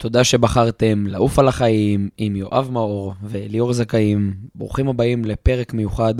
[0.00, 4.34] תודה שבחרתם לעוף על החיים עם יואב מאור וליאור זכאים.
[4.54, 6.14] ברוכים הבאים לפרק מיוחד,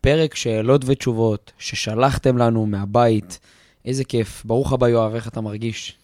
[0.00, 3.38] פרק שאלות ותשובות ששלחתם לנו מהבית.
[3.84, 4.42] איזה כיף.
[4.44, 5.96] ברוך הבא, יואב, איך אתה מרגיש?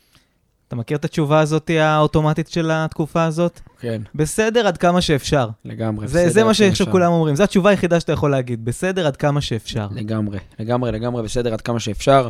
[0.69, 3.60] אתה מכיר את התשובה הזאת האוטומטית של התקופה הזאת?
[3.80, 4.02] כן.
[4.14, 5.48] בסדר עד כמה שאפשר.
[5.64, 6.08] לגמרי.
[6.08, 9.40] זה, זה מה שעכשיו כולם אומרים, זו התשובה היחידה שאתה יכול להגיד, בסדר עד כמה
[9.40, 9.88] שאפשר.
[9.94, 12.29] לגמרי, לגמרי, לגמרי, בסדר עד כמה שאפשר.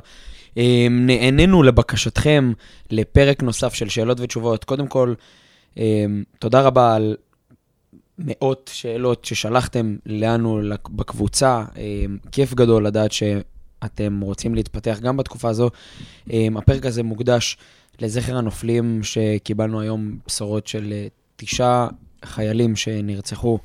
[0.56, 2.52] אמ, נהנינו לבקשתכם
[2.90, 4.64] לפרק נוסף של שאלות ותשובות.
[4.64, 5.14] קודם כל,
[5.76, 7.16] אמ, תודה רבה על
[8.18, 10.60] מאות שאלות ששלחתם לנו
[10.90, 11.64] בקבוצה.
[11.76, 15.70] אמ, כיף גדול לדעת שאתם רוצים להתפתח גם בתקופה הזו.
[16.56, 17.56] הפרק הזה מוקדש
[18.00, 21.88] לזכר הנופלים שקיבלנו היום בשורות של אה, תשעה
[22.24, 23.58] חיילים שנרצחו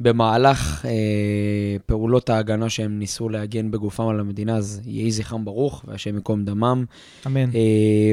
[0.00, 6.14] במהלך אה, פעולות ההגנה שהם ניסו להגן בגופם על המדינה, אז יהי זכרם ברוך והשם
[6.14, 6.84] ייקום דמם.
[7.26, 7.50] אמן.
[7.54, 8.12] אה,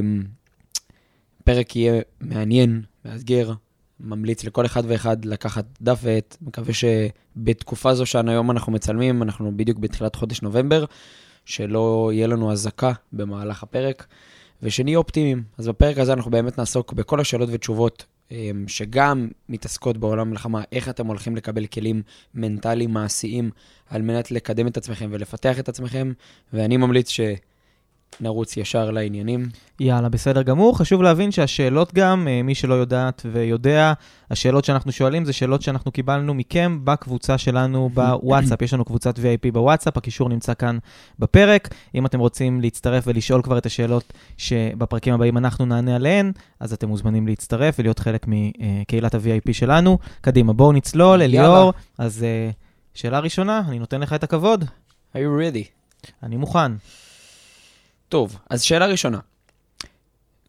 [1.43, 3.51] פרק יהיה מעניין, מאתגר,
[3.99, 6.37] ממליץ לכל אחד ואחד לקחת דף ועט.
[6.41, 10.85] מקווה שבתקופה זו שהיום אנחנו מצלמים, אנחנו בדיוק בתחילת חודש נובמבר,
[11.45, 14.07] שלא יהיה לנו אזעקה במהלך הפרק,
[14.63, 15.43] ושנהיה אופטימיים.
[15.57, 18.05] אז בפרק הזה אנחנו באמת נעסוק בכל השאלות ותשובות
[18.67, 22.01] שגם מתעסקות בעולם מלחמה, איך אתם הולכים לקבל כלים
[22.35, 23.49] מנטליים מעשיים
[23.89, 26.11] על מנת לקדם את עצמכם ולפתח את עצמכם,
[26.53, 27.19] ואני ממליץ ש...
[28.21, 29.49] נרוץ ישר לעניינים.
[29.79, 30.77] יאללה, בסדר גמור.
[30.77, 33.93] חשוב להבין שהשאלות גם, אה, מי שלא יודעת ויודע,
[34.31, 38.61] השאלות שאנחנו שואלים זה שאלות שאנחנו קיבלנו מכם בקבוצה שלנו בוואטסאפ.
[38.61, 40.77] יש לנו קבוצת VIP בוואטסאפ, הקישור נמצא כאן
[41.19, 41.69] בפרק.
[41.95, 46.87] אם אתם רוצים להצטרף ולשאול כבר את השאלות שבפרקים הבאים אנחנו נענה עליהן, אז אתם
[46.87, 49.97] מוזמנים להצטרף ולהיות חלק מקהילת ה-VIP שלנו.
[50.21, 51.73] קדימה, בואו נצלול, אליאור.
[51.97, 52.49] אז אה,
[52.93, 54.65] שאלה ראשונה, אני נותן לך את הכבוד.
[55.13, 55.67] are you ready?
[56.23, 56.71] אני מוכן.
[58.09, 59.19] טוב, אז שאלה ראשונה.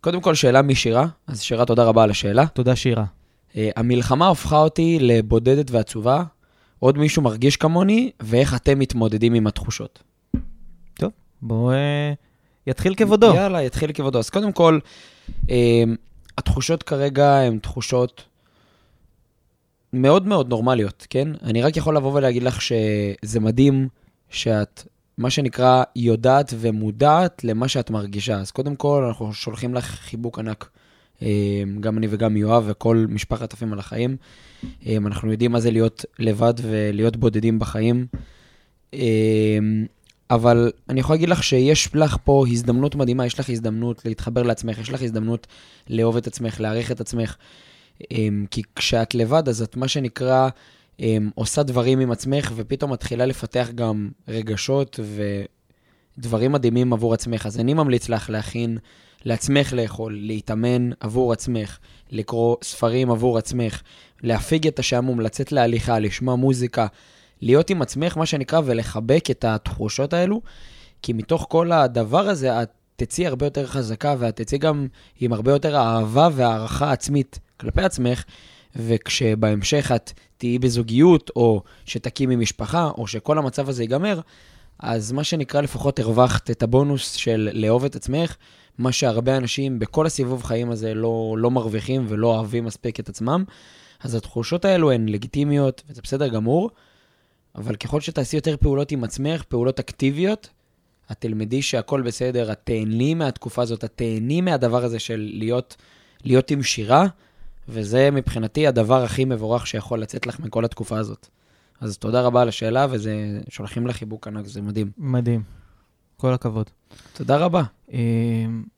[0.01, 2.47] קודם כל, שאלה משירה, אז שירה, תודה רבה על השאלה.
[2.47, 3.05] תודה, שירה.
[3.53, 6.23] Uh, המלחמה הפכה אותי לבודדת ועצובה.
[6.79, 10.03] עוד מישהו מרגיש כמוני, ואיך אתם מתמודדים עם התחושות?
[10.95, 11.11] טוב,
[11.43, 11.71] בואו...
[11.71, 11.75] Uh,
[12.67, 13.35] יתחיל כבודו.
[13.35, 14.19] יאללה, יתחיל כבודו.
[14.19, 14.79] אז קודם כל,
[15.47, 15.51] uh,
[16.39, 18.25] התחושות כרגע הן תחושות
[19.93, 21.29] מאוד מאוד נורמליות, כן?
[21.43, 23.89] אני רק יכול לבוא ולהגיד לך שזה מדהים
[24.31, 24.83] שאת
[25.19, 28.37] מה שנקרא, יודעת ומודעת למה שאת מרגישה.
[28.37, 30.69] אז קודם כל, אנחנו שולחים לך חיבוק ענק.
[31.23, 34.17] אה, גם אני וגם יואב וכל משפחת עפים על החיים.
[34.87, 38.07] אה, אנחנו יודעים מה זה להיות לבד ולהיות בודדים בחיים.
[38.95, 39.59] אה,
[40.31, 44.79] אבל אני יכול להגיד לך שיש לך פה הזדמנות מדהימה, יש לך הזדמנות להתחבר לעצמך,
[44.79, 45.47] יש לך הזדמנות
[45.91, 47.37] לאהוב את עצמך, להעריך את עצמך.
[48.51, 50.49] כי כשאת לבד, אז את מה שנקרא
[51.35, 55.01] עושה דברים עם עצמך, ופתאום מתחילה לפתח גם רגשות
[56.19, 57.47] ודברים מדהימים עבור עצמך.
[57.47, 58.79] אז אני ממליץ לך להכין
[59.25, 61.79] לעצמך לאכול, להתאמן עבור עצמך,
[62.11, 63.83] לקרוא ספרים עבור עצמך,
[64.23, 66.87] להפיג את השעמום, לצאת להליכה, לשמוע מוזיקה,
[67.41, 70.41] להיות עם עצמך, מה שנקרא, ולחבק את התחושות האלו,
[71.03, 74.87] כי מתוך כל הדבר הזה, את תצאי הרבה יותר חזקה, ואת תצאי גם
[75.21, 78.25] עם הרבה יותר אהבה והערכה עצמית כלפי עצמך,
[78.79, 84.21] וכשבהמשך את תהיי בזוגיות, או שתקימי משפחה, או שכל המצב הזה ייגמר,
[84.79, 88.37] אז מה שנקרא לפחות הרווחת את הבונוס של לאהוב את עצמך,
[88.79, 93.45] מה שהרבה אנשים בכל הסיבוב חיים הזה לא, לא מרוויחים ולא אוהבים מספיק את עצמם.
[94.01, 96.71] אז התחושות האלו הן לגיטימיות, וזה בסדר גמור,
[97.55, 100.49] אבל ככל שתעשי יותר פעולות עם עצמך, פעולות אקטיביות,
[101.13, 105.77] את תלמדי שהכל בסדר, את תהני מהתקופה הזאת, את תהני מהדבר הזה של להיות,
[106.25, 107.07] להיות עם שירה,
[107.69, 111.29] וזה מבחינתי הדבר הכי מבורך שיכול לצאת לך מכל התקופה הזאת.
[111.81, 114.91] אז תודה רבה על השאלה, וזה, שולחים לך חיבוק ענק, זה מדהים.
[114.99, 115.43] מדהים.
[116.17, 116.67] כל הכבוד.
[117.13, 117.63] תודה רבה.
[117.93, 117.99] אמ,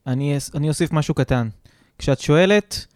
[0.06, 1.48] אני, אני אוסיף משהו קטן.
[1.98, 2.86] כשאת שואלת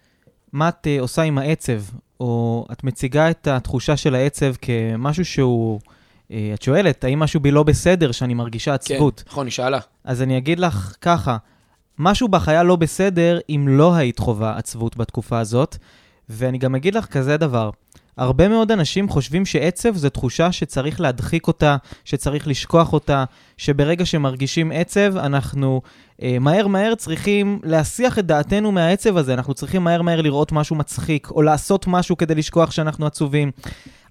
[0.53, 1.83] מה את אה, עושה עם העצב,
[2.21, 5.81] או את מציגה את התחושה של העצב כמשהו שהוא...
[6.31, 9.23] אה, את שואלת, האם משהו בי לא בסדר, שאני מרגישה עצבות?
[9.27, 9.79] כן, נכון, היא שאלה.
[10.05, 11.37] אז אני אגיד לך ככה,
[11.99, 15.77] משהו בך היה לא בסדר אם לא היית חווה עצבות בתקופה הזאת.
[16.29, 17.71] ואני גם אגיד לך כזה דבר,
[18.17, 23.25] הרבה מאוד אנשים חושבים שעצב זה תחושה שצריך להדחיק אותה, שצריך לשכוח אותה,
[23.57, 25.83] שברגע שמרגישים עצב, אנחנו
[26.23, 30.77] אה, מהר מהר צריכים להסיח את דעתנו מהעצב הזה, אנחנו צריכים מהר מהר לראות משהו
[30.77, 33.51] מצחיק, או לעשות משהו כדי לשכוח שאנחנו עצובים.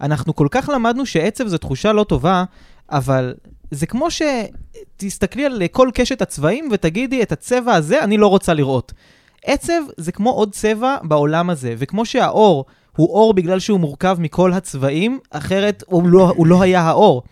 [0.02, 2.44] אנחנו כל כך למדנו שעצב זו תחושה לא טובה,
[2.90, 3.34] אבל
[3.74, 8.94] זה כמו שתסתכלי על כל קשת הצבעים ותגידי, את הצבע הזה אני לא רוצה לראות.
[9.46, 12.66] עצב זה כמו עוד צבע בעולם הזה, וכמו שהאור
[12.96, 17.24] הוא אור בגלל שהוא מורכב מכל הצבעים, אחרת הוא לא, הוא לא היה האור.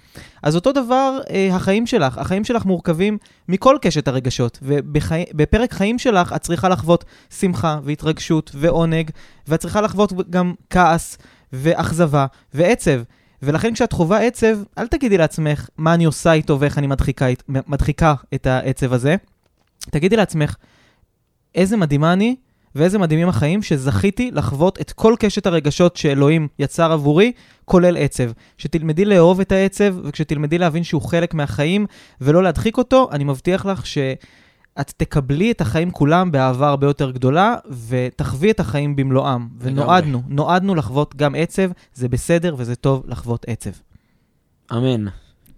[0.43, 2.17] אז אותו דבר אה, החיים שלך.
[2.17, 3.17] החיים שלך מורכבים
[3.49, 7.05] מכל קשת הרגשות, ובפרק חיים שלך את צריכה לחוות
[7.39, 9.09] שמחה והתרגשות ועונג,
[9.47, 11.17] ואת צריכה לחוות גם כעס
[11.53, 13.01] ואכזבה ועצב.
[13.43, 18.13] ולכן כשאת חווה עצב, אל תגידי לעצמך מה אני עושה איתו ואיך אני מדחיקה, מדחיקה
[18.33, 19.15] את העצב הזה.
[19.89, 20.55] תגידי לעצמך,
[21.55, 22.35] איזה מדהימה אני
[22.75, 27.31] ואיזה מדהימים החיים שזכיתי לחוות את כל קשת הרגשות שאלוהים יצר עבורי,
[27.65, 28.31] כולל עצב.
[28.57, 31.85] שתלמדי לאהוב את העצב, וכשתלמדי להבין שהוא חלק מהחיים
[32.21, 33.85] ולא להדחיק אותו, אני מבטיח לך
[34.79, 37.55] שאת תקבלי את החיים כולם באהבה הרבה יותר גדולה,
[37.87, 39.47] ותחווי את החיים במלואם.
[39.57, 43.71] ונועדנו, נועדנו לחוות גם עצב, זה בסדר וזה טוב לחוות עצב.
[44.71, 45.05] אמן.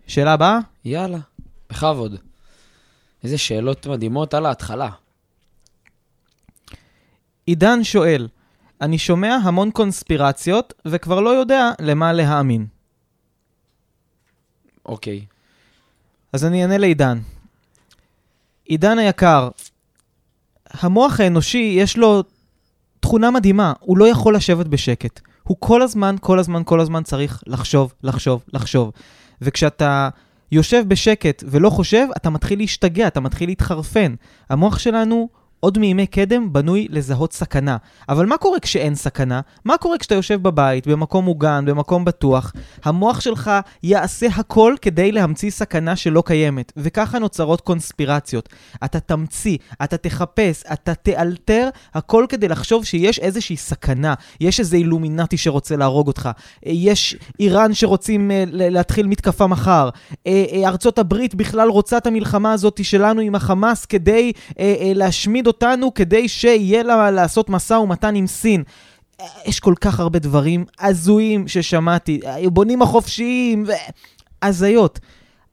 [0.08, 0.60] שאלה הבאה?
[0.86, 1.18] יאללה,
[1.70, 2.16] בכבוד.
[3.24, 4.90] איזה שאלות מדהימות על ההתחלה.
[7.46, 8.28] עידן שואל,
[8.82, 12.68] אני שומע המון קונספירציות וכבר לא יודע למה להאמין.
[14.86, 15.26] אוקיי.
[16.34, 17.20] אז אני אענה לעידן.
[18.74, 19.50] עידן היקר,
[20.72, 22.24] המוח האנושי יש לו
[23.00, 25.20] תכונה מדהימה, הוא לא יכול לשבת בשקט.
[25.44, 28.92] הוא כל הזמן, כל הזמן, כל הזמן צריך לחשוב, לחשוב, לחשוב.
[29.42, 30.10] וכשאתה
[30.52, 34.16] יושב בשקט ולא חושב, אתה מתחיל להשתגע, אתה מתחיל להתחרפן.
[34.50, 35.30] המוח שלנו
[35.64, 37.78] עוד מימי קדם בנוי לזהות סכנה.
[38.10, 39.42] אבל מה קורה כשאין סכנה?
[39.66, 42.54] מה קורה כשאתה יושב בבית, במקום מוגן, במקום בטוח?
[42.84, 43.52] המוח שלך
[43.84, 48.50] יעשה הכל כדי להמציא סכנה שלא קיימת, וככה נוצרות קונספירציות.
[48.86, 55.38] אתה תמציא, אתה תחפש, אתה תאלתר, הכל כדי לחשוב שיש איזושהי סכנה, יש איזה אילומינטי
[55.38, 56.30] שרוצה להרוג אותך,
[56.66, 60.30] יש איראן שרוצים uh, להתחיל מתקפה מחר, uh, uh,
[60.66, 64.32] ארצות הברית בכלל רוצה את המלחמה הזאת שלנו עם החמאס כדי
[64.96, 68.64] להשמיד אותנו כדי שיהיה לה לעשות משא ומתן עם סין.
[69.46, 72.20] יש כל כך הרבה דברים הזויים ששמעתי,
[72.52, 73.66] בונים החופשיים.
[74.42, 75.00] הזיות.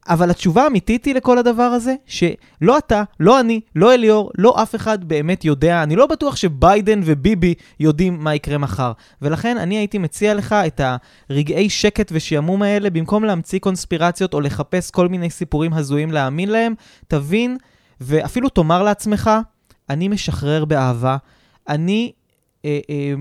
[0.07, 4.75] אבל התשובה האמיתית היא לכל הדבר הזה, שלא אתה, לא אני, לא אליאור, לא אף
[4.75, 5.83] אחד באמת יודע.
[5.83, 8.91] אני לא בטוח שביידן וביבי יודעים מה יקרה מחר.
[9.21, 10.81] ולכן אני הייתי מציע לך את
[11.29, 16.73] הרגעי שקט ושעמום האלה, במקום להמציא קונספירציות או לחפש כל מיני סיפורים הזויים להאמין להם,
[17.07, 17.57] תבין
[18.01, 19.31] ואפילו תאמר לעצמך,
[19.91, 21.17] אני משחרר באהבה,
[21.69, 22.11] אני
[22.65, 23.13] אה, אה,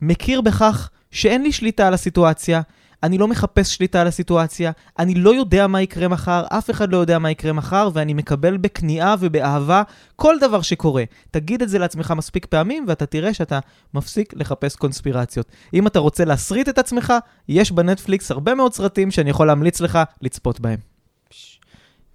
[0.00, 2.60] מכיר בכך שאין לי שליטה על הסיטואציה,
[3.02, 6.96] אני לא מחפש שליטה על הסיטואציה, אני לא יודע מה יקרה מחר, אף אחד לא
[6.96, 9.82] יודע מה יקרה מחר, ואני מקבל בכניעה ובאהבה
[10.16, 11.04] כל דבר שקורה.
[11.30, 13.58] תגיד את זה לעצמך מספיק פעמים, ואתה תראה שאתה
[13.94, 15.46] מפסיק לחפש קונספירציות.
[15.74, 17.12] אם אתה רוצה להסריט את עצמך,
[17.48, 20.90] יש בנטפליקס הרבה מאוד סרטים שאני יכול להמליץ לך לצפות בהם.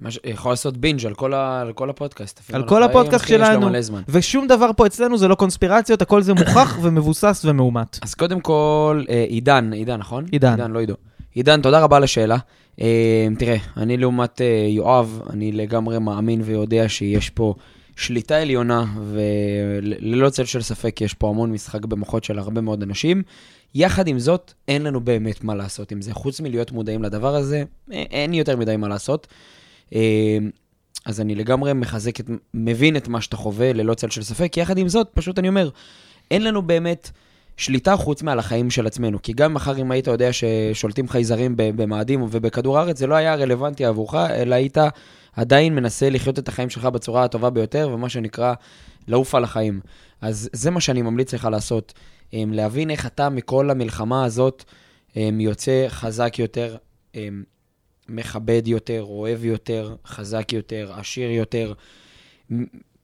[0.02, 0.20] מש...
[0.24, 1.62] יכול לעשות בינג' על כל, ה...
[1.62, 2.42] על כל הפודקאסט.
[2.54, 3.70] על כל הפודקאסט שלנו.
[4.10, 8.00] ושום דבר פה אצלנו זה לא קונספירציות, הכל זה מוכח ומבוסס ומאומת.
[8.02, 10.26] אז קודם כל, אה, עידן, עידן, נכון?
[10.32, 10.52] עידן.
[10.52, 10.94] עידן, לא עידו.
[11.34, 12.38] עידן, תודה רבה על השאלה.
[12.82, 17.54] אה, תראה, אני לעומת אה, יואב, אני לגמרי מאמין ויודע שיש פה
[17.96, 23.24] שליטה עליונה, וללא צל של ספק יש פה המון משחק במוחות של הרבה מאוד אנשים.
[23.76, 26.14] יחד עם זאת, אין לנו באמת מה לעשות עם זה.
[26.14, 29.28] חוץ מלהיות מודעים לדבר הזה, אין יותר מדי מה לעשות.
[29.94, 30.38] אה,
[31.06, 34.58] אז אני לגמרי מחזק, את, מבין את מה שאתה חווה ללא צל של ספק.
[34.58, 35.70] יחד עם זאת, פשוט אני אומר,
[36.32, 37.12] אין לנו באמת
[37.58, 39.22] שליטה חוץ מעל החיים של עצמנו.
[39.22, 43.86] כי גם מחר אם היית יודע ששולטים חייזרים במאדים ובכדור הארץ, זה לא היה רלוונטי
[43.86, 44.78] עבורך, אלא היית
[45.36, 48.54] עדיין מנסה לחיות את החיים שלך בצורה הטובה ביותר, ומה שנקרא,
[49.08, 49.80] לעוף על החיים.
[50.22, 51.94] אז זה מה שאני ממליץ לך לעשות.
[52.34, 54.64] אה, להבין איך אתה מכל המלחמה הזאת
[55.18, 56.76] אה, יוצא חזק יותר.
[58.10, 61.74] מכבד יותר, אוהב יותר, חזק יותר, עשיר יותר,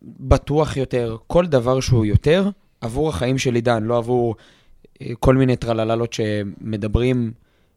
[0.04, 2.50] בטוח יותר, כל דבר שהוא יותר,
[2.82, 4.36] עבור החיים של עידן, לא עבור
[5.02, 7.32] אה, כל מיני טרלללות שמדברים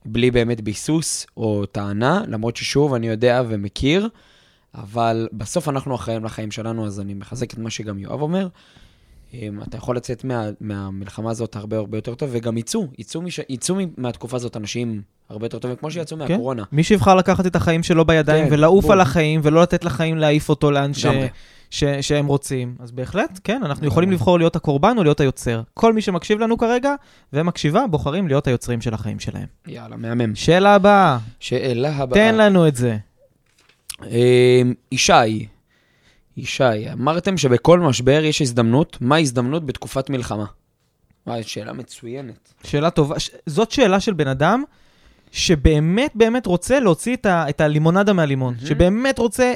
[0.04, 4.08] בלי באמת ביסוס או טענה, למרות ששוב, אני יודע ומכיר,
[4.74, 8.48] אבל בסוף אנחנו אחראים לחיים שלנו, אז אני מחזק את מה שגם יואב אומר.
[9.42, 13.40] אמ, אתה יכול לצאת מה, מהמלחמה הזאת הרבה הרבה יותר טוב, וגם יצאו, יצאו, מש,
[13.48, 16.32] יצאו מהתקופה הזאת אנשים הרבה יותר טובים, כמו שיצאו כן.
[16.32, 16.62] מהקורונה.
[16.72, 18.92] מי שיבחר לקחת את החיים שלו בידיים כן, ולעוף בוא.
[18.92, 21.06] על החיים, ולא לתת לחיים להעיף אותו לאן ש...
[21.70, 21.84] ש...
[21.84, 22.74] שהם רוצים.
[22.80, 25.62] אז בהחלט, כן, אנחנו יכולים לבחור להיות הקורבן או להיות היוצר.
[25.74, 26.94] כל מי שמקשיב לנו כרגע
[27.32, 29.46] ומקשיבה, בוחרים להיות היוצרים של החיים שלהם.
[29.66, 30.34] יאללה, מהמם.
[30.34, 31.18] שאלה הבאה.
[31.40, 32.18] שאלה הבאה.
[32.18, 32.96] תן לנו את זה.
[34.02, 35.46] אמ, ישי,
[36.36, 40.44] ישי, אמרתם שבכל משבר יש הזדמנות, מה ההזדמנות בתקופת מלחמה?
[41.26, 42.54] וואי, שאלה מצוינת.
[42.64, 43.20] שאלה טובה.
[43.20, 43.30] ש...
[43.46, 44.64] זאת שאלה של בן אדם
[45.30, 47.48] שבאמת באמת רוצה להוציא את, ה...
[47.48, 48.66] את הלימונדה מהלימון, mm-hmm.
[48.66, 49.52] שבאמת רוצה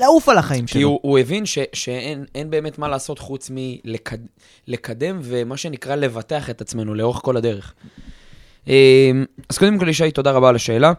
[0.00, 0.78] לעוף על החיים שלו.
[0.78, 1.58] כי הוא, הוא הבין ש...
[1.72, 5.22] שאין באמת מה לעשות חוץ מלקדם מלקד...
[5.22, 7.74] ומה שנקרא לבטח את עצמנו לאורך כל הדרך.
[8.66, 8.72] אמ,
[9.48, 10.92] אז קודם כל, ישי, תודה רבה על השאלה.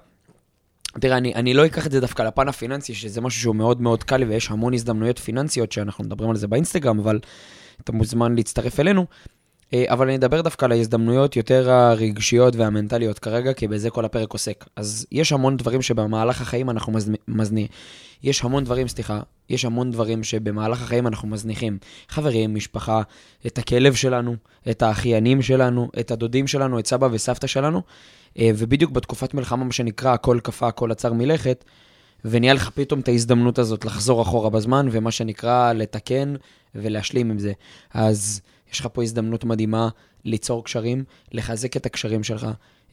[1.00, 4.04] תראה, אני, אני לא אקח את זה דווקא לפן הפיננסי, שזה משהו שהוא מאוד מאוד
[4.04, 7.20] קל לי, ויש המון הזדמנויות פיננסיות שאנחנו מדברים על זה באינסטגרם, אבל
[7.82, 9.06] אתה מוזמן להצטרף אלינו.
[9.74, 14.34] אה, אבל אני אדבר דווקא על ההזדמנויות יותר הרגשיות והמנטליות כרגע, כי בזה כל הפרק
[14.34, 14.66] עוסק.
[14.76, 16.94] אז יש המון דברים שבמהלך החיים אנחנו
[17.28, 17.68] מזניחים.
[18.24, 19.20] יש המון דברים, סליחה,
[19.50, 21.78] יש המון דברים שבמהלך החיים אנחנו מזניחים.
[22.10, 23.02] חברים, משפחה,
[23.48, 24.36] את הכלב שלנו,
[24.70, 27.82] את האחיינים שלנו, את הדודים שלנו, את סבא וסבתא שלנו.
[28.40, 31.64] אה, ובדיוק בתקופת מלחמה, מה שנקרא, הכל קפא, הכל עצר מלכת,
[32.26, 36.34] ונהיה לך פתאום את ההזדמנות הזאת לחזור אחורה בזמן, ומה שנקרא, לתקן
[36.76, 37.54] ולהשלים עם זה.
[37.94, 38.42] אז
[38.74, 39.90] יש לך פה הזדמנות מדהימה
[40.26, 42.48] ליצור קשרים, לחזק את הקשרים שלך,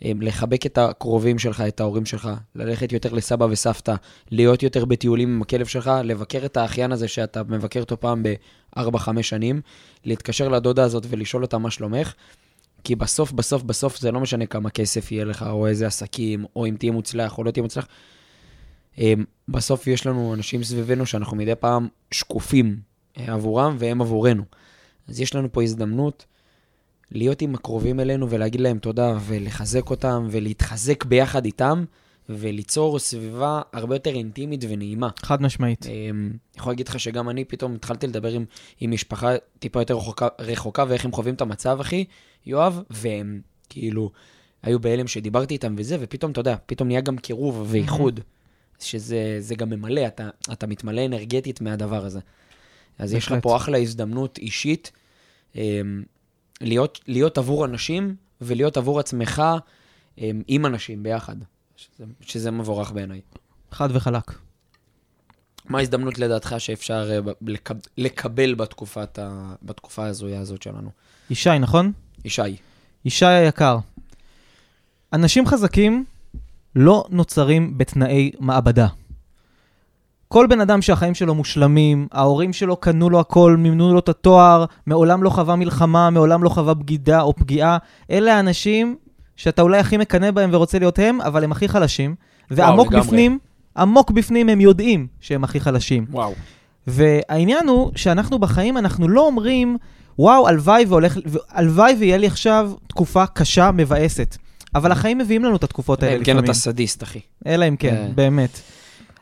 [0.04, 3.94] אה, לחבק את הקרובים שלך, את ההורים שלך, ללכת יותר לסבא וסבתא,
[4.30, 9.22] להיות יותר בטיולים עם הכלב שלך, לבקר את האחיין הזה שאתה מבקר אותו פעם ב-4-5
[9.22, 9.60] שנים,
[10.04, 12.14] להתקשר לדודה הזאת ולשאול אותה מה שלומך,
[12.84, 16.66] כי בסוף, בסוף, בסוף זה לא משנה כמה כסף יהיה לך, או איזה עסקים, או
[16.66, 17.86] אם תהיה מוצלח או לא תהיה מוצלח.
[18.98, 19.14] אה,
[19.48, 22.80] בסוף יש לנו אנשים סביבנו שאנחנו מדי פעם שקופים
[23.18, 24.42] אה, עבורם והם עבורנו.
[25.08, 26.26] אז יש לנו פה הזדמנות
[27.10, 31.84] להיות עם הקרובים אלינו ולהגיד להם תודה ולחזק אותם ולהתחזק ביחד איתם
[32.38, 35.08] וליצור סביבה הרבה יותר אינטימית ונעימה.
[35.18, 35.86] חד משמעית.
[35.86, 38.44] אני יכול להגיד לך שגם אני פתאום התחלתי לדבר עם,
[38.80, 42.04] עם משפחה טיפה יותר רחוקה, רחוקה ואיך הם חווים את המצב, אחי,
[42.46, 44.10] יואב, והם כאילו
[44.62, 48.20] היו בהלם שדיברתי איתם וזה, ופתאום, אתה יודע, פתאום נהיה גם קירוב ואיחוד,
[48.78, 52.20] שזה גם ממלא, אתה, אתה מתמלא אנרגטית מהדבר הזה.
[52.98, 54.92] אז יש לך פה אחלה הזדמנות אישית
[55.56, 56.02] אמ,
[56.60, 59.42] להיות, להיות עבור אנשים ולהיות עבור עצמך
[60.18, 61.36] אמ, עם אנשים ביחד,
[61.80, 63.20] שזה, שזה מבורך בעיניי.
[63.70, 64.32] חד וחלק.
[65.68, 70.90] מה ההזדמנות לדעתך שאפשר אה, לקב, לקבל בתקופת ה, בתקופה ההזויה הזאת שלנו?
[71.30, 71.92] ישי, נכון?
[72.24, 72.56] ישי.
[73.04, 73.78] ישי היקר,
[75.12, 76.04] אנשים חזקים
[76.76, 78.86] לא נוצרים בתנאי מעבדה.
[80.28, 84.64] כל בן אדם שהחיים שלו מושלמים, ההורים שלו קנו לו הכל, מימנו לו את התואר,
[84.86, 87.78] מעולם לא חווה מלחמה, מעולם לא חווה בגידה או פגיעה,
[88.10, 88.96] אלה האנשים
[89.40, 92.14] שאתה אולי הכי מקנא בהם ורוצה להיות הם, אבל הם הכי חלשים.
[92.50, 93.38] ועמוק וואו, בפנים,
[93.76, 96.06] עמוק בפנים הם יודעים שהם הכי חלשים.
[96.10, 96.34] וואו.
[96.86, 99.76] והעניין הוא שאנחנו בחיים, אנחנו לא אומרים,
[100.18, 101.18] וואו, הלוואי והולך,
[101.50, 104.36] הלוואי ויהיה לי עכשיו תקופה קשה, מבאסת.
[104.74, 106.36] אבל החיים מביאים לנו את התקופות האלה לפעמים.
[106.36, 107.20] אלא אם כן אתה סדיסט, אחי.
[107.46, 108.08] אלא אם כן, אה.
[108.14, 108.60] באמת.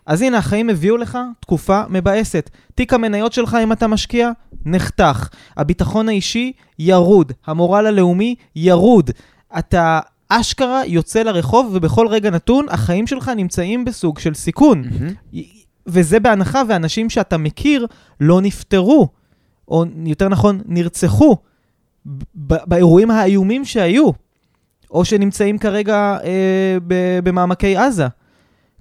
[0.07, 2.51] אז הנה, החיים הביאו לך תקופה מבאסת.
[2.75, 4.31] תיק המניות שלך, אם אתה משקיע,
[4.65, 5.29] נחתך.
[5.57, 7.33] הביטחון האישי, ירוד.
[7.47, 9.11] המורל הלאומי, ירוד.
[9.59, 14.85] אתה אשכרה יוצא לרחוב, ובכל רגע נתון, החיים שלך נמצאים בסוג של סיכון.
[14.85, 15.37] Mm-hmm.
[15.87, 17.87] וזה בהנחה ואנשים שאתה מכיר
[18.21, 19.09] לא נפטרו,
[19.69, 21.37] או יותר נכון, נרצחו
[22.45, 24.11] באירועים האיומים שהיו,
[24.91, 26.77] או שנמצאים כרגע אה,
[27.25, 28.07] במעמקי עזה.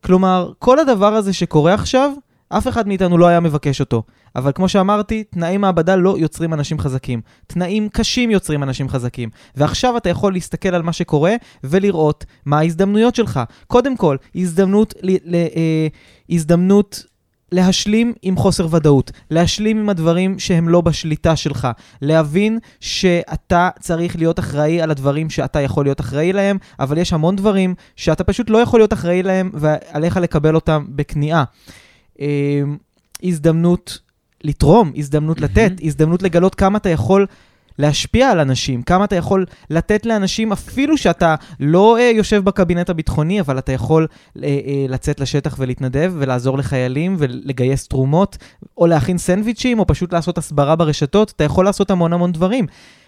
[0.03, 2.11] כלומר, כל הדבר הזה שקורה עכשיו,
[2.49, 4.03] אף אחד מאיתנו לא היה מבקש אותו.
[4.35, 7.21] אבל כמו שאמרתי, תנאי מעבדה לא יוצרים אנשים חזקים.
[7.47, 9.29] תנאים קשים יוצרים אנשים חזקים.
[9.55, 13.39] ועכשיו אתה יכול להסתכל על מה שקורה ולראות מה ההזדמנויות שלך.
[13.67, 15.87] קודם כל, הזדמנות, ל, ל, אה,
[16.29, 17.03] הזדמנות
[17.51, 21.67] להשלים עם חוסר ודאות, להשלים עם הדברים שהם לא בשליטה שלך,
[22.01, 27.35] להבין שאתה צריך להיות אחראי על הדברים שאתה יכול להיות אחראי להם, אבל יש המון
[27.35, 31.43] דברים שאתה פשוט לא יכול להיות אחראי להם ועליך לקבל אותם בכניעה.
[32.19, 32.77] אמ,
[33.23, 33.99] הזדמנות
[34.43, 37.25] לתרום, הזדמנות לתת, הזדמנות לגלות כמה אתה יכול
[37.79, 43.39] להשפיע על אנשים, כמה אתה יכול לתת לאנשים, אפילו שאתה לא אה, יושב בקבינט הביטחוני,
[43.39, 44.07] אבל אתה יכול
[44.43, 48.37] אה, אה, לצאת לשטח ולהתנדב ולעזור לחיילים ולגייס תרומות,
[48.77, 52.65] או להכין סנדוויצ'ים, או פשוט לעשות הסברה ברשתות, אתה יכול לעשות המון המון דברים.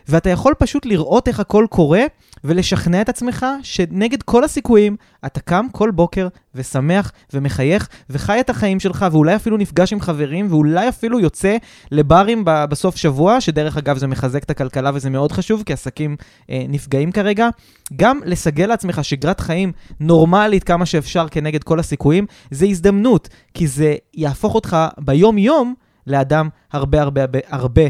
[0.10, 2.02] ואתה יכול פשוט לראות איך הכל קורה
[2.44, 8.80] ולשכנע את עצמך שנגד כל הסיכויים, אתה קם כל בוקר ושמח ומחייך וחי את החיים
[8.80, 11.58] שלך, ואולי אפילו נפגש עם חברים, ואולי אפילו יוצא
[11.92, 16.16] לברים בסוף שבוע, שדרך אגב זה מחזק את הכלכלה וזה מאוד חשוב, כי עסקים
[16.50, 17.50] אה, נפגעים כרגע.
[17.96, 23.96] גם לסגל לעצמך שגרת חיים נורמלית כמה שאפשר כנגד כל הסיכויים, זה הזדמנות, כי זה
[24.14, 25.74] יהפוך אותך ביום-יום
[26.08, 27.82] לאדם הרבה הרבה הרבה, הרבה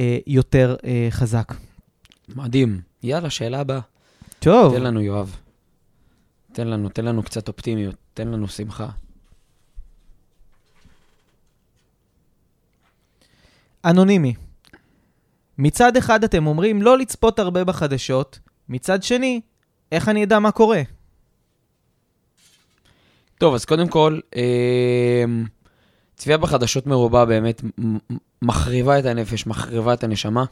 [0.00, 1.54] אה, יותר אה, חזק.
[2.28, 2.80] מדהים.
[3.02, 3.80] יאללה, שאלה הבאה.
[4.38, 4.76] טוב.
[4.76, 5.36] תן לנו, יואב.
[6.52, 8.88] תן לנו, תן לנו קצת אופטימיות, תן לנו שמחה.
[13.84, 14.34] אנונימי.
[15.58, 18.38] מצד אחד אתם אומרים לא לצפות הרבה בחדשות,
[18.68, 19.40] מצד שני,
[19.92, 20.82] איך אני אדע מה קורה?
[23.38, 25.24] טוב, אז קודם כל, אה,
[26.16, 27.62] צפייה בחדשות מרובה באמת
[28.42, 30.44] מחריבה את הנפש, מחריבה את הנשמה.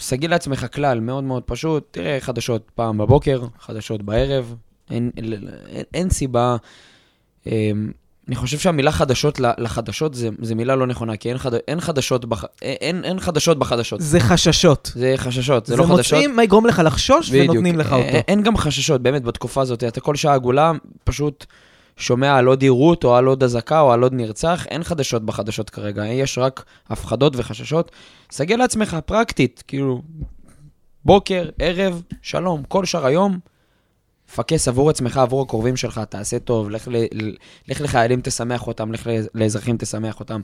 [0.00, 4.54] סגי לעצמך כלל מאוד מאוד פשוט, תראה חדשות פעם בבוקר, חדשות בערב,
[4.90, 5.48] אין, אין,
[5.94, 6.56] אין סיבה.
[7.46, 7.92] אמ,
[8.28, 12.24] אני חושב שהמילה חדשות לחדשות זה, זה מילה לא נכונה, כי אין, חד, אין, חדשות,
[12.24, 14.00] בח, אין, אין חדשות בחדשות.
[14.00, 14.92] זה חששות.
[14.94, 16.04] זה חששות, זה, זה לא חדשות.
[16.04, 17.50] זה מוצאים מה יגרום לך לחשוש בדיוק.
[17.50, 18.04] ונותנים לך אותו.
[18.04, 19.84] אין, אין גם חששות, באמת, בתקופה הזאת.
[19.84, 20.72] אתה כל שעה עגולה
[21.04, 21.46] פשוט
[22.00, 24.66] שומע על עוד יירוט, או על עוד אזעקה, או על עוד נרצח.
[24.70, 27.90] אין חדשות בחדשות כרגע, יש רק הפחדות וחששות.
[28.30, 30.02] סגל לעצמך, פרקטית, כאילו,
[31.04, 33.38] בוקר, ערב, שלום, כל שאר היום.
[34.34, 36.96] פקס עבור עצמך, עבור הקרובים שלך, תעשה טוב, לך, ל,
[37.68, 40.40] לך לחיילים, תשמח אותם, לך לאזרחים, תשמח אותם.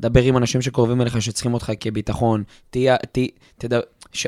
[0.00, 2.42] דבר עם אנשים שקרובים אליך, שצריכים אותך כביטחון.
[2.70, 3.18] תהיה, ת,
[3.58, 3.80] תד...
[4.12, 4.26] ש...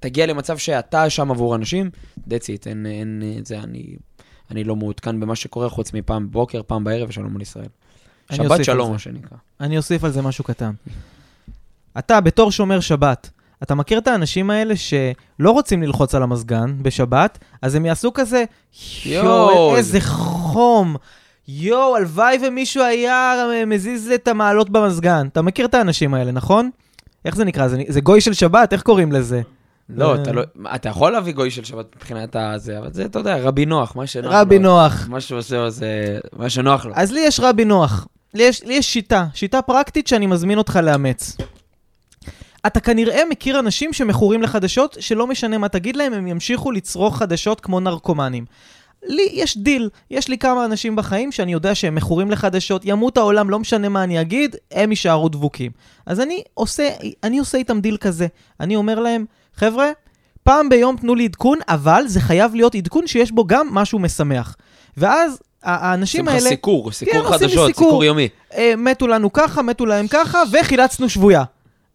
[0.00, 3.96] תגיע למצב שאתה שם עבור אנשים, that's it, אין, אין, זה, אני,
[4.50, 7.68] אני לא מעודכן במה שקורה חוץ מפעם בבוקר, פעם בערב, ושלום על ישראל.
[8.32, 9.38] שבת שלום, מה שנקרא.
[9.60, 10.70] אני אוסיף על זה משהו קטן.
[11.98, 13.30] אתה, בתור שומר שבת,
[13.62, 18.44] אתה מכיר את האנשים האלה שלא רוצים ללחוץ על המזגן בשבת, אז הם יעשו כזה,
[19.04, 20.96] יואו, איזה חום.
[21.48, 23.34] יואו, הלוואי ומישהו היה
[23.66, 25.26] מזיז את המעלות במזגן.
[25.32, 26.70] אתה מכיר את האנשים האלה, נכון?
[27.24, 27.68] איך זה נקרא?
[27.68, 28.72] זה, זה גוי של שבת?
[28.72, 29.42] איך קוראים לזה?
[29.88, 30.42] לא, אתה לא...
[30.74, 34.06] אתה יכול להביא גוי של שבת מבחינת הזה, אבל זה, אתה יודע, רבי נוח, מה
[34.06, 34.62] שנוח רבי לו.
[34.62, 35.06] נוח.
[35.08, 36.92] מה שהוא עושה, זה מה שנוח לו.
[36.94, 38.06] אז לי יש רבי נוח.
[38.34, 41.36] לי יש, לי יש שיטה, שיטה פרקטית שאני מזמין אותך לאמץ.
[42.66, 47.60] אתה כנראה מכיר אנשים שמכורים לחדשות, שלא משנה מה תגיד להם, הם ימשיכו לצרוך חדשות
[47.60, 48.44] כמו נרקומנים.
[49.02, 53.50] לי יש דיל, יש לי כמה אנשים בחיים שאני יודע שהם מכורים לחדשות, ימות העולם,
[53.50, 55.72] לא משנה מה אני אגיד, הם יישארו דבוקים.
[56.06, 56.88] אז אני עושה,
[57.22, 58.26] אני עושה איתם דיל כזה.
[58.60, 59.24] אני אומר להם,
[59.58, 59.90] חבר'ה,
[60.42, 64.56] פעם ביום תנו לי עדכון, אבל זה חייב להיות עדכון שיש בו גם משהו משמח.
[64.96, 66.38] ואז האנשים האלה...
[66.38, 68.28] עושים לך סיקור, סיקור כן, חדשות, סיקור, סיקור יומי.
[68.54, 71.44] אה, מתו לנו ככה, מתו להם ככה, וחילצנו שבויה.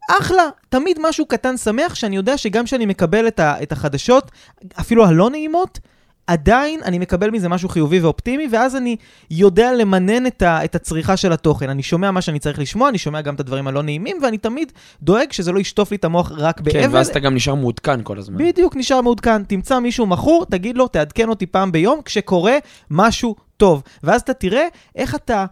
[0.10, 4.32] אחלה, תמיד משהו קטן שמח, שאני יודע שגם כשאני מקבל את, ה, את החדשות,
[4.79, 5.79] אפילו הלא נעימות,
[6.27, 8.96] עדיין אני מקבל מזה משהו חיובי ואופטימי, ואז אני
[9.32, 11.70] יודע למנן את, ה, את הצריכה של התוכן.
[11.70, 14.72] אני שומע מה שאני צריך לשמוע, אני שומע גם את הדברים הלא נעימים, ואני תמיד
[15.01, 16.82] דואג שזה לא ישטוף לי את המוח רק באבל.
[16.82, 18.38] כן, ואז אתה גם נשאר מעודכן כל הזמן.
[18.38, 19.43] בדיוק, נשאר מעודכן.
[19.43, 22.58] תמצא מישהו מכור, תגיד לו, תעדכן אותי פעם ביום, כשקורה
[22.91, 23.84] משהו טוב.
[24.04, 25.45] ואז אתה תראה איך אתה...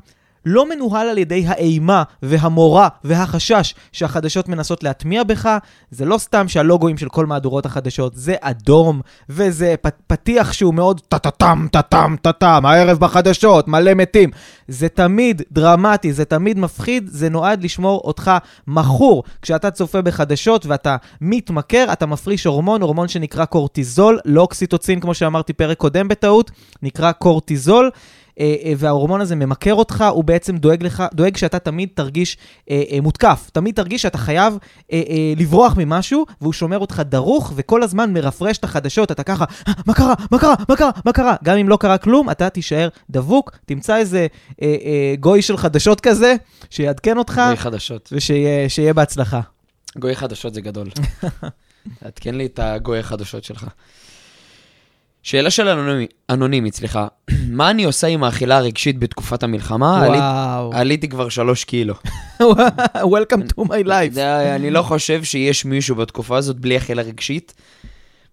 [0.45, 5.57] לא מנוהל על ידי האימה והמורא והחשש שהחדשות מנסות להטמיע בך.
[5.91, 9.75] זה לא סתם שהלוגוים של כל מהדורות החדשות זה אדום, וזה
[10.07, 14.29] פתיח שהוא מאוד טה-טה-טם, טה-טם, טה-טם, הערב בחדשות, מלא מתים.
[14.67, 18.31] זה תמיד דרמטי, זה תמיד מפחיד, זה נועד לשמור אותך
[18.67, 19.23] מכור.
[19.41, 25.53] כשאתה צופה בחדשות ואתה מתמכר, אתה מפריש הורמון, הורמון שנקרא קורטיזול, לא אוקסיטוצין, כמו שאמרתי
[25.53, 26.51] פרק קודם בטעות,
[26.83, 27.89] נקרא קורטיזול.
[28.39, 32.37] אה, אה, וההורמון הזה ממכר אותך, הוא בעצם דואג לך, דואג שאתה תמיד תרגיש
[32.69, 34.57] אה, מותקף, תמיד תרגיש שאתה חייב
[35.37, 39.45] לברוח ממשהו, והוא שומר אותך דרוך, וכל הזמן מרפרש את החדשות, אתה ככה,
[39.85, 41.35] מה קרה, מה קרה, מה קרה, מה קרה?
[41.43, 44.27] גם אם לא קרה כלום, אתה תישאר דבוק, תמצא איזה
[45.19, 46.35] גוי של חדשות כזה,
[46.69, 47.41] שיעדכן אותך.
[47.47, 48.13] גוי חדשות.
[48.13, 49.41] ושיהיה בהצלחה.
[49.99, 50.89] גוי חדשות זה גדול.
[51.99, 53.67] תעדכן לי את הגוי החדשות שלך.
[55.23, 57.07] שאלה של אנונימי, אנונימית, סליחה.
[57.57, 60.03] מה אני עושה עם האכילה הרגשית בתקופת המלחמה?
[60.07, 60.73] וואו.
[60.73, 61.93] עליתי כבר שלוש קילו.
[63.15, 64.19] Welcome to my life.
[64.55, 67.53] אני לא חושב שיש מישהו בתקופה הזאת בלי אכילה רגשית.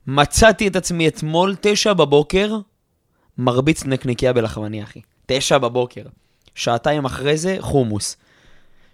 [0.06, 2.56] מצאתי את עצמי אתמול, תשע בבוקר,
[3.38, 5.00] מרביץ נקניקיה בלחמני, אחי.
[5.26, 6.02] תשע בבוקר.
[6.54, 8.16] שעתיים אחרי זה, חומוס.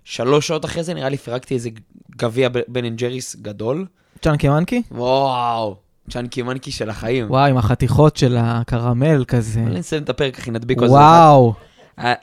[0.05, 1.71] שלוש שעות אחרי זה, נראה לי פירקתי איזה
[2.17, 3.87] גביע Ben and Jerry's גדול.
[4.23, 4.83] Chunky Monkey?
[4.91, 5.84] וואו.
[6.11, 7.31] Chunky Monkey של החיים.
[7.31, 9.61] וואי, עם החתיכות של הקרמל כזה.
[9.61, 10.95] אני נסיים את הפרק, אחי, נדביק על זה.
[10.95, 11.55] וואו.
[11.99, 12.15] אה,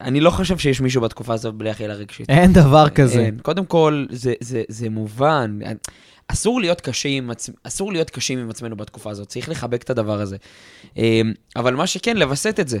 [0.00, 2.30] אני לא חושב שיש מישהו בתקופה הזאת בלי אכילה רגשית.
[2.30, 3.20] אין דבר כזה.
[3.20, 3.38] אין.
[3.42, 5.58] קודם כל, זה, זה, זה מובן.
[6.28, 7.30] אסור להיות קשים
[7.62, 10.36] אסור להיות קשים עם עצמנו בתקופה הזאת, צריך לחבק את הדבר הזה.
[10.96, 12.78] אמ, אבל מה שכן, לווסת את זה.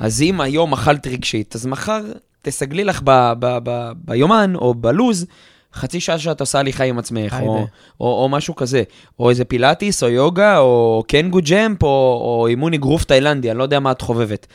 [0.00, 2.02] אז אם היום אכלת רגשית, אז מחר
[2.42, 5.26] תסגלי לך ב, ב, ב, ביומן או בלוז
[5.74, 7.66] חצי שעה שאת עושה הליכה עם עצמך, או,
[8.00, 8.82] או, או משהו כזה,
[9.18, 11.88] או איזה פילאטיס, או יוגה, או קנגו ג'מפ, או,
[12.24, 14.46] או אימון אגרוף תאילנדי, אני לא יודע מה את חובבת.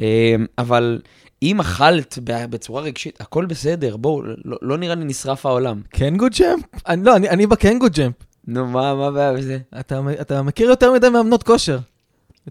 [0.00, 1.00] אה, אבל
[1.42, 5.80] אם אכלת בצורה רגשית, הכל בסדר, בואו, לא, לא נראה לי נשרף העולם.
[5.88, 6.64] קנגו ג'מפ?
[6.88, 8.14] אני, לא, אני, אני בקנגו ג'מפ.
[8.46, 9.58] נו, מה הבעיה בזה?
[9.80, 11.78] אתה, אתה מכיר יותר מדי מאמנות כושר.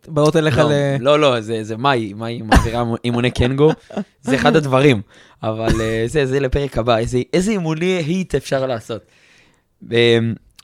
[0.08, 0.74] באות אליך לא, ל...
[1.00, 3.72] לא, לא, זה, זה מאי, מאי מעבירה אימוני קנגו,
[4.22, 5.02] זה אחד הדברים,
[5.44, 9.02] אבל אה, זה, זה לפרק הבא, איזה, איזה אימוני היט אפשר לעשות.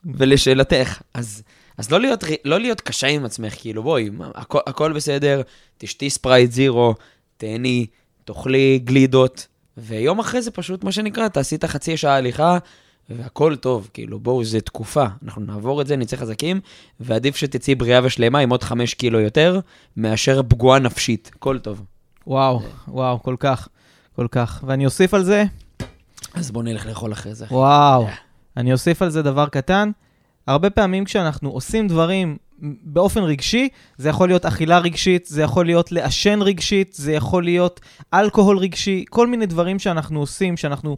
[0.05, 1.43] ולשאלתך, אז,
[1.77, 5.41] אז לא, להיות, לא להיות קשה עם עצמך, כאילו בואי, הכל, הכל בסדר,
[5.77, 6.95] תשתי ספרייט זירו,
[7.37, 7.85] תהני,
[8.25, 12.57] תאכלי גלידות, ויום אחרי זה פשוט, מה שנקרא, תעשי את החצי שעה הליכה,
[13.09, 16.59] והכל טוב, כאילו, בואו, זה תקופה, אנחנו נעבור את זה, נצא חזקים,
[16.99, 19.59] ועדיף שתצאי בריאה ושלמה עם עוד חמש קילו יותר,
[19.97, 21.83] מאשר פגועה נפשית, הכל טוב.
[22.27, 23.67] וואו, וואו, כל כך,
[24.15, 24.63] כל כך.
[24.67, 25.43] ואני אוסיף על זה,
[26.33, 27.45] אז בואו נלך לאכול אחרי זה.
[27.51, 28.11] וואו, Yeah.
[28.57, 29.91] אני אוסיף על זה דבר קטן.
[30.47, 32.37] הרבה פעמים כשאנחנו עושים דברים
[32.83, 37.79] באופן רגשי, זה יכול להיות אכילה רגשית, זה יכול להיות לעשן רגשית, זה יכול להיות
[38.13, 40.97] אלכוהול רגשי, כל מיני דברים שאנחנו עושים, שאנחנו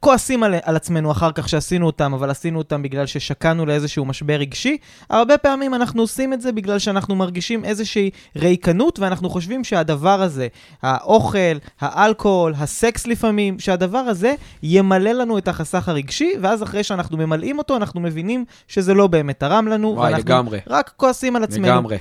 [0.00, 4.34] כועסים על, על עצמנו אחר כך שעשינו אותם, אבל עשינו אותם בגלל ששקענו לאיזשהו משבר
[4.34, 4.76] רגשי.
[5.10, 10.48] הרבה פעמים אנחנו עושים את זה בגלל שאנחנו מרגישים איזושהי ריקנות, ואנחנו חושבים שהדבר הזה,
[10.82, 11.38] האוכל,
[11.80, 17.76] האלכוהול, הסקס לפעמים, שהדבר הזה ימלא לנו את החסך הרגשי, ואז אחרי שאנחנו ממלאים אותו,
[17.76, 20.58] אנחנו מבינים שזה לא באמת תרם לנו, וואי, לגמרי.
[20.66, 21.66] רק כועסים על עצמנו.
[21.66, 21.98] לגמרי.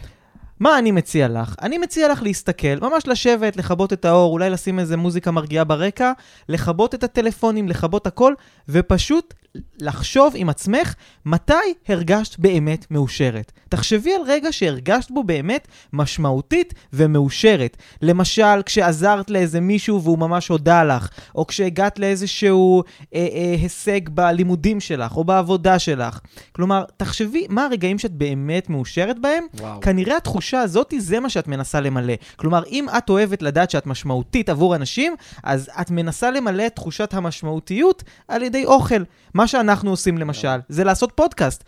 [0.60, 1.56] מה אני מציע לך?
[1.62, 6.12] אני מציע לך להסתכל, ממש לשבת, לכבות את האור, אולי לשים איזה מוזיקה מרגיעה ברקע,
[6.50, 8.34] לכבות את הטלפונים, לכבות הכל,
[8.70, 9.34] ופשוט
[9.82, 10.94] לחשוב עם עצמך
[11.26, 11.54] מתי
[11.88, 13.52] הרגשת באמת מאושרת.
[13.70, 17.78] תחשבי על רגע שהרגשת בו באמת משמעותית ומאושרת.
[18.02, 22.84] למשל, כשעזרת לאיזה מישהו והוא ממש הודה לך, או כשהגעת לאיזשהו
[23.16, 26.20] אה, אה, הישג בלימודים שלך, או בעבודה שלך.
[26.52, 29.82] כלומר, תחשבי מה הרגעים שאת באמת מאושרת בהם, וואו.
[29.82, 32.14] כנראה התחושה הזאת זה מה שאת מנסה למלא.
[32.36, 37.14] כלומר, אם את אוהבת לדעת שאת משמעותית עבור אנשים, אז את מנסה למלא את תחושת
[37.14, 39.04] המשמעותיות על ידי אוכל.
[39.40, 41.64] מה שאנחנו עושים למשל, זה לעשות פודקאסט.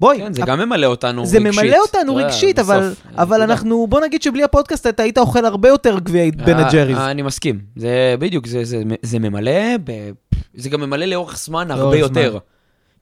[0.00, 1.62] בואי, כן, זה גם ממלא אותנו זה רגשית.
[1.62, 2.82] ממלא אותנו רגשית, אבל,
[3.16, 3.42] אה, אבל.
[3.42, 6.96] אנחנו, בוא נגיד שבלי הפודקאסט אתה היית אוכל הרבה יותר גביעי בן אה, הג'ריז.
[6.98, 7.58] אה, אני מסכים.
[7.76, 9.52] זה בדיוק, זה- זה- זה ממלא,
[9.84, 10.10] ב-
[10.54, 11.96] זה גם ממלא לאורך זמן הרבה.
[11.96, 12.38] יותר.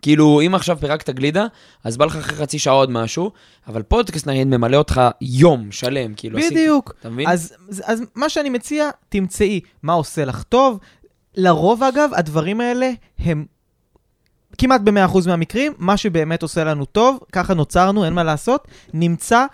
[0.03, 1.47] כאילו, אם עכשיו פירקת גלידה,
[1.85, 3.31] אז בא לך אחרי חצי שעה עוד משהו,
[3.69, 6.95] אבל פודקאסט נגיד ממלא אותך יום שלם, כאילו, בדיוק.
[7.01, 7.29] אתה מבין?
[7.29, 7.53] אז,
[7.85, 10.79] אז מה שאני מציע, תמצאי מה עושה לך טוב.
[11.37, 13.45] לרוב, אגב, הדברים האלה הם
[14.59, 19.45] כמעט ב-100% מהמקרים, מה שבאמת עושה לנו טוב, ככה נוצרנו, אין מה לעשות, נמצא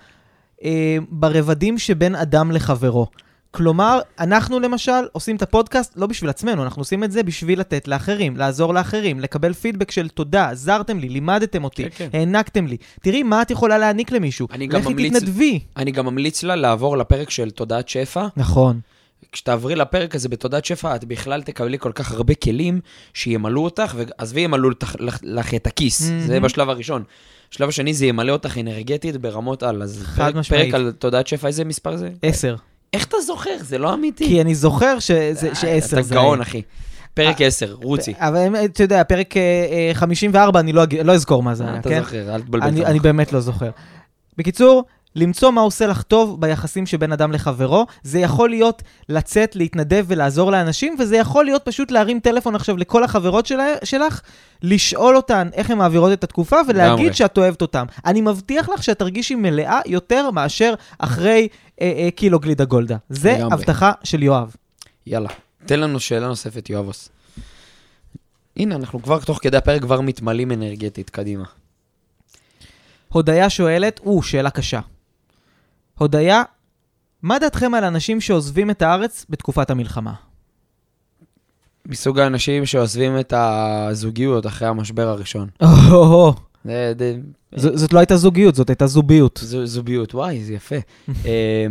[0.64, 3.06] אה, ברבדים שבין אדם לחברו.
[3.50, 7.88] כלומר, אנחנו למשל עושים את הפודקאסט לא בשביל עצמנו, אנחנו עושים את זה בשביל לתת
[7.88, 12.18] לאחרים, לעזור לאחרים, לקבל פידבק של תודה, עזרתם לי, לימדתם אותי, כן, כן.
[12.18, 12.76] הענקתם לי.
[13.02, 14.48] תראי מה את יכולה להעניק למישהו.
[14.80, 15.60] לכי ממליץ- תתנדבי.
[15.76, 18.26] אני גם ממליץ לה לעבור לפרק של תודעת שפע.
[18.36, 18.80] נכון.
[19.32, 22.80] כשתעברי לפרק הזה בתודעת שפע, את בכלל תקבלי כל כך הרבה כלים
[23.14, 26.20] שימלאו אותך, ועזבי ימלאו לך, לך, לך את הכיס, מהמם.
[26.26, 27.02] זה בשלב הראשון.
[27.52, 29.82] השלב השני זה ימלא אותך אנרגטית ברמות על.
[29.82, 30.64] אז פרק, משמעית.
[30.64, 32.08] פרק על תודעת שפע, איזה מספר זה?
[32.22, 32.56] עשר.
[32.92, 33.56] איך אתה זוכר?
[33.60, 34.28] זה לא אמיתי.
[34.28, 36.14] כי אני זוכר שזה- שעשר אתה זה...
[36.14, 36.62] גאון, אחי.
[37.14, 38.14] פרק 10, רוצי.
[38.18, 41.88] אבל אתה יודע, פרק אה, אה, 54, אני לא לא אזכור מה זה היה, אתה
[41.88, 42.00] כן?
[42.00, 42.66] זוכר, אל תבלבל.
[42.84, 43.70] אני באמת לא זוכר.
[44.38, 44.84] בקיצור,
[45.16, 50.52] למצוא מה עושה לך טוב ביחסים שבין אדם לחברו, זה יכול להיות לצאת, להתנדב ולעזור
[50.52, 54.20] לאנשים, וזה יכול להיות פשוט להרים טלפון עכשיו לכל החברות שלה, שלך,
[54.62, 57.14] לשאול אותן איך הן מעבירות את התקופה, ולהגיד לגמרי.
[57.14, 57.84] שאת אוהבת אותן.
[58.06, 61.48] אני מבטיח לך שאת תרגישי מלאה יותר מאשר אחרי
[61.80, 62.96] אה, אה, קילו גלידה גולדה.
[63.08, 63.54] זה לגמרי.
[63.54, 64.54] הבטחה של יואב.
[65.06, 65.28] יאללה,
[65.66, 67.08] תן לנו שאלה נוספת, יואבוס.
[68.56, 71.44] הנה, אנחנו כבר תוך כדי הפרק כבר מתמלאים אנרגטית, קדימה.
[73.08, 74.80] הודיה שואלת, או, שאלה קשה.
[75.98, 76.42] הודיה,
[77.22, 80.14] מה דעתכם על אנשים שעוזבים את הארץ בתקופת המלחמה?
[81.88, 85.48] מסוג האנשים שעוזבים את הזוגיות אחרי המשבר הראשון.
[87.56, 89.40] זאת לא הייתה זוגיות, זאת הייתה זוביות.
[89.42, 90.76] זו, זוגיות, וואי, זה יפה.
[91.08, 91.66] אה,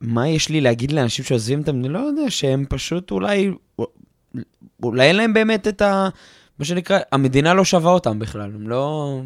[0.00, 1.98] מה יש לי להגיד לאנשים שעוזבים את המדינה?
[1.98, 3.50] לא יודע, שהם פשוט אולי,
[4.82, 6.08] אולי אין להם באמת את ה...
[6.58, 9.20] מה שנקרא, המדינה לא שווה אותם בכלל, הם לא...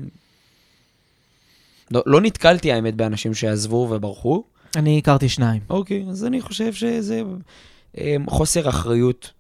[1.91, 4.45] לא, לא נתקלתי, האמת, באנשים שעזבו וברחו.
[4.77, 5.63] אני הכרתי שניים.
[5.71, 7.23] אוקיי, אז אני חושב שזה
[7.99, 9.31] אה, חוסר אחריות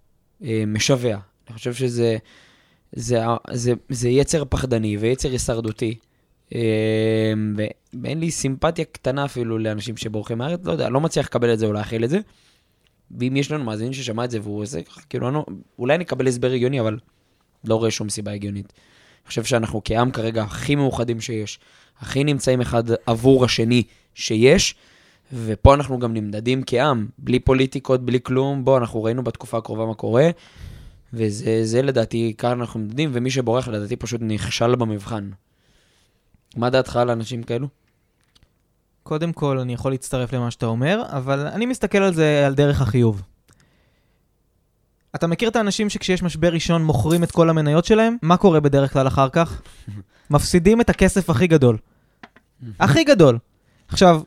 [0.44, 1.16] אה, משווע.
[1.48, 2.16] אני חושב שזה
[2.92, 3.18] זה,
[3.52, 5.94] זה, זה יצר פחדני ויצר הישרדותי.
[7.56, 7.66] ו-
[8.02, 11.66] ואין לי סימפתיה קטנה אפילו לאנשים שבורחים מהארץ, לא יודע, לא מצליח לקבל את זה
[11.66, 12.18] או להכיל את זה.
[13.18, 15.44] ואם יש לנו מאזין ששמע את זה והוא עושה ככה, כאילו, אני, לא-
[15.78, 16.98] אולי נקבל הסבר הגיוני, אבל
[17.64, 18.72] לא רואה שום סיבה הגיונית.
[19.24, 21.58] אני חושב שאנחנו כעם כרגע הכי מאוחדים שיש,
[22.00, 23.82] הכי נמצאים אחד עבור השני
[24.14, 24.74] שיש,
[25.32, 28.64] ופה אנחנו גם נמדדים כעם, בלי פוליטיקות, בלי כלום.
[28.64, 30.30] בוא, אנחנו ראינו בתקופה הקרובה מה קורה,
[31.12, 35.30] וזה זה לדעתי, כאן אנחנו נמדדים, ומי שבורח לדעתי פשוט נכשל במבחן.
[36.56, 37.68] מה דעתך על אנשים כאלו?
[39.02, 42.80] קודם כל, אני יכול להצטרף למה שאתה אומר, אבל אני מסתכל על זה על דרך
[42.80, 43.22] החיוב.
[45.14, 48.16] אתה מכיר את האנשים שכשיש משבר ראשון מוכרים את כל המניות שלהם?
[48.22, 49.62] מה קורה בדרך כלל אחר כך?
[50.30, 51.78] מפסידים את הכסף הכי גדול.
[52.80, 53.38] הכי גדול.
[53.88, 54.22] עכשיו,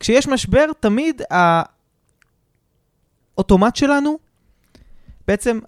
[0.00, 1.22] כשיש משבר, תמיד
[3.36, 4.18] האוטומט שלנו,
[5.28, 5.58] בעצם,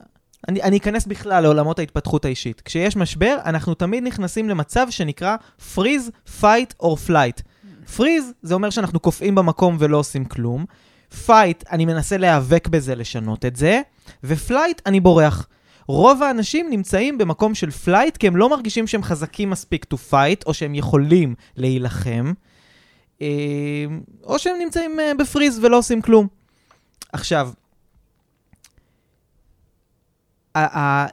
[0.48, 2.62] אני, אני אכנס בכלל לעולמות ההתפתחות האישית.
[2.64, 5.36] כשיש משבר, אנחנו תמיד נכנסים למצב שנקרא
[5.74, 7.42] freeze, fight or flight.
[7.96, 10.64] freeze זה אומר שאנחנו קופאים במקום ולא עושים כלום.
[11.12, 13.80] Fight, אני מנסה להיאבק בזה, לשנות את זה.
[14.24, 15.48] ו-flight, אני בורח.
[15.86, 20.42] רוב האנשים נמצאים במקום של flight, כי הם לא מרגישים שהם חזקים מספיק to fight,
[20.46, 22.32] או שהם יכולים להילחם,
[23.22, 23.26] אה,
[24.24, 26.26] או שהם נמצאים אה, ב freeze ולא עושים כלום.
[27.12, 27.50] עכשיו,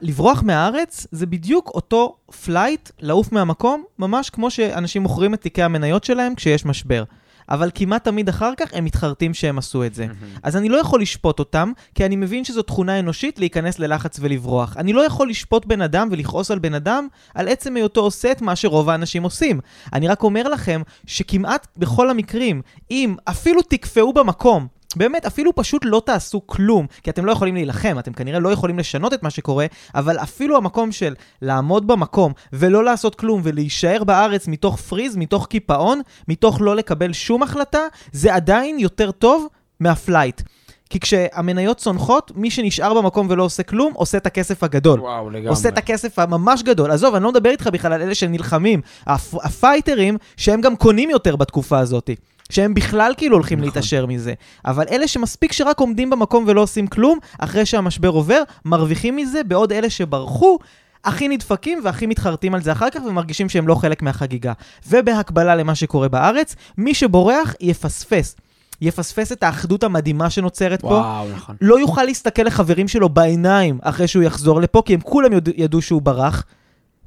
[0.02, 6.04] לברוח מהארץ זה בדיוק אותו flight, לעוף מהמקום, ממש כמו שאנשים מוכרים את תיקי המניות
[6.04, 7.04] שלהם כשיש משבר.
[7.48, 10.06] אבל כמעט תמיד אחר כך הם מתחרטים שהם עשו את זה.
[10.42, 14.76] אז אני לא יכול לשפוט אותם, כי אני מבין שזו תכונה אנושית להיכנס ללחץ ולברוח.
[14.76, 18.42] אני לא יכול לשפוט בן אדם ולכעוס על בן אדם על עצם היותו עושה את
[18.42, 19.60] מה שרוב האנשים עושים.
[19.92, 26.02] אני רק אומר לכם שכמעט בכל המקרים, אם אפילו תקפאו במקום, באמת, אפילו פשוט לא
[26.06, 29.66] תעשו כלום, כי אתם לא יכולים להילחם, אתם כנראה לא יכולים לשנות את מה שקורה,
[29.94, 36.00] אבל אפילו המקום של לעמוד במקום ולא לעשות כלום ולהישאר בארץ מתוך freeze, מתוך קיפאון,
[36.28, 37.80] מתוך לא לקבל שום החלטה,
[38.12, 39.46] זה עדיין יותר טוב
[39.80, 40.42] מה flight.
[40.90, 45.00] כי כשהמניות צונחות, מי שנשאר במקום ולא עושה כלום, עושה את הכסף הגדול.
[45.00, 45.48] וואו, לגמרי.
[45.48, 46.90] עושה את הכסף הממש גדול.
[46.90, 48.80] עזוב, אני לא מדבר איתך בכלל על אלה שנלחמים.
[49.06, 49.34] הפ...
[49.34, 52.10] הפייטרים, שהם גם קונים יותר בתקופה הזאת.
[52.50, 53.68] שהם בכלל כאילו הולכים נכון.
[53.68, 54.34] להתעשר מזה.
[54.64, 59.72] אבל אלה שמספיק שרק עומדים במקום ולא עושים כלום, אחרי שהמשבר עובר, מרוויחים מזה, בעוד
[59.72, 60.58] אלה שברחו,
[61.04, 64.52] הכי נדפקים והכי מתחרטים על זה אחר כך ומרגישים שהם לא חלק מהחגיגה.
[64.88, 68.36] ובהקבלה למה שקורה בארץ, מי שבורח יפספס.
[68.80, 71.00] יפספס את האחדות המדהימה שנוצרת וואו, פה.
[71.00, 71.56] וואו, נכון.
[71.60, 76.02] לא יוכל להסתכל לחברים שלו בעיניים אחרי שהוא יחזור לפה, כי הם כולם ידעו, שהוא
[76.02, 76.44] ברח.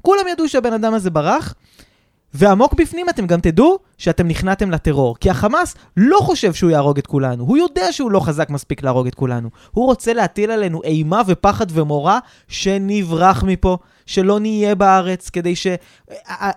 [0.02, 1.54] כולם ידעו שהבן אדם הזה ברח,
[2.34, 5.16] ועמוק בפנים אתם גם תדעו שאתם נכנעתם לטרור.
[5.20, 9.06] כי החמאס לא חושב שהוא יהרוג את כולנו, הוא יודע שהוא לא חזק מספיק להרוג
[9.06, 9.48] את כולנו.
[9.70, 13.78] הוא רוצה להטיל עלינו אימה ופחד ומורא שנברח מפה,
[14.10, 15.66] שלא נהיה בארץ, כדי ש...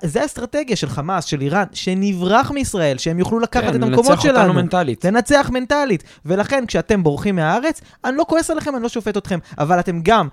[0.03, 4.21] זה האסטרטגיה של חמאס, של איראן, שנברח מישראל, שהם יוכלו לקחת כן, את המקומות שלנו.
[4.21, 5.05] כן, לנצח אותנו מנטלית.
[5.05, 6.03] לנצח מנטלית.
[6.25, 10.27] ולכן, כשאתם בורחים מהארץ, אני לא כועס עליכם, אני לא שופט אתכם, אבל אתם גם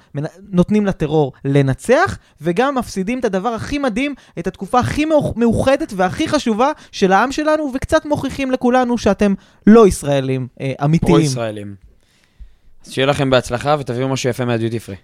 [0.51, 5.05] נותנים לטרור לנצח, וגם מפסידים את הדבר הכי מדהים, את התקופה הכי
[5.37, 9.35] מאוחדת והכי חשובה של העם שלנו, וקצת מוכיחים לכולנו שאתם
[9.67, 11.17] לא ישראלים אה, אמיתיים.
[11.17, 11.75] פרו-ישראלים.
[12.87, 14.97] אז שיהיה לכם בהצלחה ותביאו משהו יפה מהדיוטי פרי,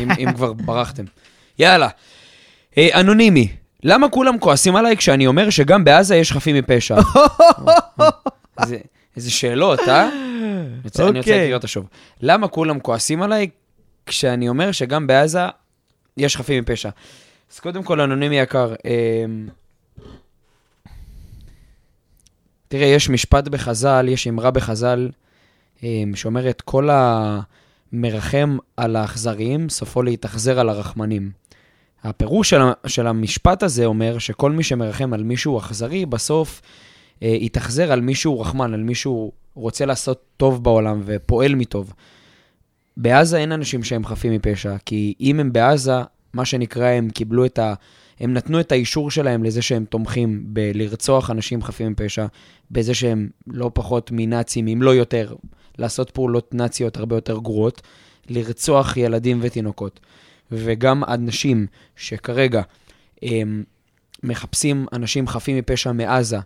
[0.00, 1.04] אם, אם כבר ברחתם.
[1.58, 1.88] יאללה.
[2.78, 3.48] אה, אנונימי,
[3.82, 6.96] למה כולם כועסים עליי כשאני אומר שגם בעזה יש חפים מפשע?
[8.62, 8.78] איזה,
[9.16, 10.08] איזה שאלות, אה?
[10.08, 11.10] אני רוצה.
[11.10, 11.86] לקרוא אותה שוב.
[12.20, 13.48] למה כולם כועסים עליי
[14.06, 15.40] כשאני אומר שגם בעזה
[16.16, 16.90] יש חפים מפשע?
[17.52, 19.24] אז קודם כל, אנונימי יקר, אה,
[22.68, 25.10] תראה, יש משפט בחז"ל, יש אמרה בחז"ל,
[25.84, 31.41] אה, שאומרת, כל המרחם על האכזריים, סופו להתאכזר על הרחמנים.
[32.04, 36.62] הפירוש של, של המשפט הזה אומר שכל מי שמרחם על מישהו אכזרי, בסוף
[37.22, 41.92] אה, יתאכזר על מישהו רחמן, על מישהו רוצה לעשות טוב בעולם ופועל מטוב.
[42.96, 45.92] בעזה אין אנשים שהם חפים מפשע, כי אם הם בעזה,
[46.34, 47.74] מה שנקרא, הם קיבלו את ה...
[48.20, 52.26] הם נתנו את האישור שלהם לזה שהם תומכים בלרצוח אנשים חפים מפשע,
[52.70, 55.34] בזה שהם לא פחות מנאצים, אם לא יותר,
[55.78, 57.82] לעשות פעולות נאציות הרבה יותר גרועות,
[58.28, 60.00] לרצוח ילדים ותינוקות.
[60.52, 62.62] וגם אנשים שכרגע
[63.22, 63.64] הם,
[64.22, 66.38] מחפשים אנשים חפים מפשע מעזה,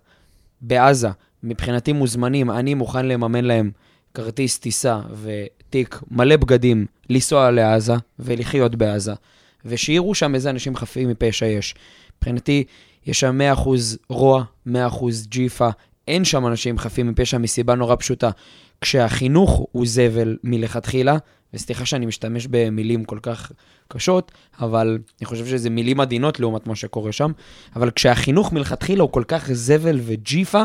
[0.61, 1.09] בעזה,
[1.43, 3.71] מבחינתי מוזמנים, אני מוכן לממן להם
[4.15, 9.15] כרטיס טיסה ותיק מלא בגדים לנסוע לעזה ולחיות בעזה,
[9.65, 11.75] ושיראו שם איזה אנשים חפים מפשע יש.
[12.17, 12.65] מבחינתי,
[13.07, 13.69] יש שם 100%
[14.09, 14.71] רוע, 100%
[15.29, 15.69] ג'יפה,
[16.09, 18.31] אין שם אנשים חפים מפשע מסיבה נורא פשוטה.
[18.81, 21.17] כשהחינוך הוא זבל מלכתחילה,
[21.55, 23.53] וסליחה שאני משתמש במילים כל כך
[23.89, 27.33] קשות, אבל אני חושב שזה מילים עדינות לעומת מה שקורה שם,
[27.77, 30.63] אבל כשהחינוך מלכתחילה הוא כל כך זבל וג'יפה,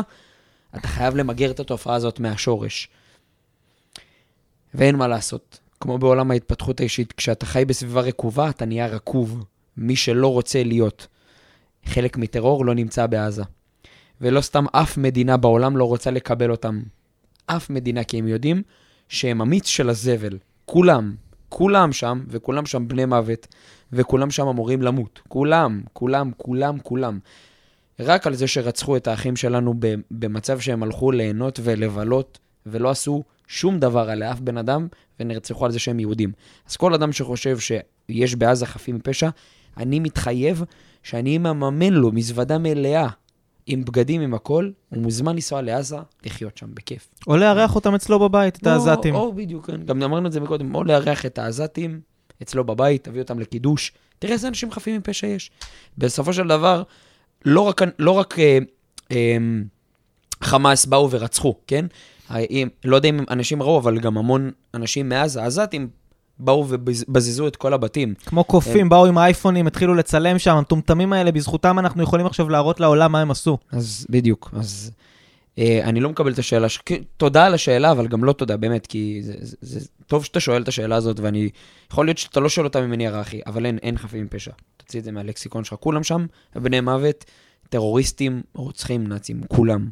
[0.76, 2.88] אתה חייב למגר את התופעה הזאת מהשורש.
[4.74, 5.58] ואין מה לעשות.
[5.80, 9.44] כמו בעולם ההתפתחות האישית, כשאתה חי בסביבה רקובה, אתה נהיה רקוב.
[9.76, 11.06] מי שלא רוצה להיות
[11.84, 13.42] חלק מטרור לא נמצא בעזה.
[14.22, 16.82] ולא סתם אף מדינה בעולם לא רוצה לקבל אותם.
[17.46, 18.62] אף מדינה, כי הם יודעים
[19.08, 20.38] שהם המיץ של הזבל.
[20.64, 21.14] כולם,
[21.48, 23.46] כולם שם, וכולם שם בני מוות,
[23.92, 25.20] וכולם שם אמורים למות.
[25.28, 27.18] כולם, כולם, כולם, כולם.
[28.00, 29.74] רק על זה שרצחו את האחים שלנו
[30.10, 34.88] במצב שהם הלכו ליהנות ולבלות, ולא עשו שום דבר על אף בן אדם,
[35.20, 36.32] ונרצחו על זה שהם יהודים.
[36.68, 39.28] אז כל אדם שחושב שיש בעזה חפים מפשע,
[39.76, 40.62] אני מתחייב
[41.02, 43.08] שאני מממן לו מזוודה מלאה
[43.66, 47.08] עם בגדים, עם הכל, הוא מוזמן לנסוע לעזה, לחיות שם בכיף.
[47.26, 49.14] או לארח אותם אצלו בבית, את העזתים.
[49.14, 49.82] או, או בדיוק, כן.
[49.82, 52.00] גם אמרנו את זה מקודם, או לארח את העזתים
[52.42, 53.92] אצלו בבית, תביא אותם לקידוש.
[54.18, 55.50] תראה איזה אנשים חפים מפשע יש.
[55.98, 56.82] בסופו של דבר,
[57.44, 58.58] לא רק, לא רק אה,
[59.12, 59.36] אה,
[60.42, 61.86] חמאס באו ורצחו, כן?
[62.28, 65.88] האם, לא יודע אם אנשים ראו, אבל גם המון אנשים מעזה, עזתים,
[66.38, 68.14] באו ובזזו את כל הבתים.
[68.26, 72.80] כמו קופים, באו עם האייפונים, התחילו לצלם שם, המטומטמים האלה, בזכותם אנחנו יכולים עכשיו להראות
[72.80, 73.58] לעולם מה הם עשו.
[73.72, 74.90] אז בדיוק, אז
[75.58, 76.78] אה, אני לא מקבל את השאלה, ש...
[77.16, 80.62] תודה על השאלה, אבל גם לא תודה, באמת, כי זה, זה, זה טוב שאתה שואל
[80.62, 81.48] את השאלה הזאת, ואני,
[81.92, 84.52] יכול להיות שאתה לא שואל אותה ממניע רכי, אבל אין, אין חפים מפשע.
[84.76, 87.24] תוציא את זה מהלקסיקון שלך, כולם שם, בני מוות,
[87.68, 89.88] טרוריסטים, רוצחים, נאצים, כולם.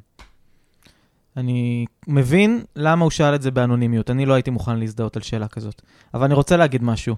[1.37, 5.49] אני מבין למה הוא שאל את זה באנונימיות, אני לא הייתי מוכן להזדהות על שאלה
[5.49, 5.83] כזאת.
[6.15, 7.17] אבל אני רוצה להגיד משהו.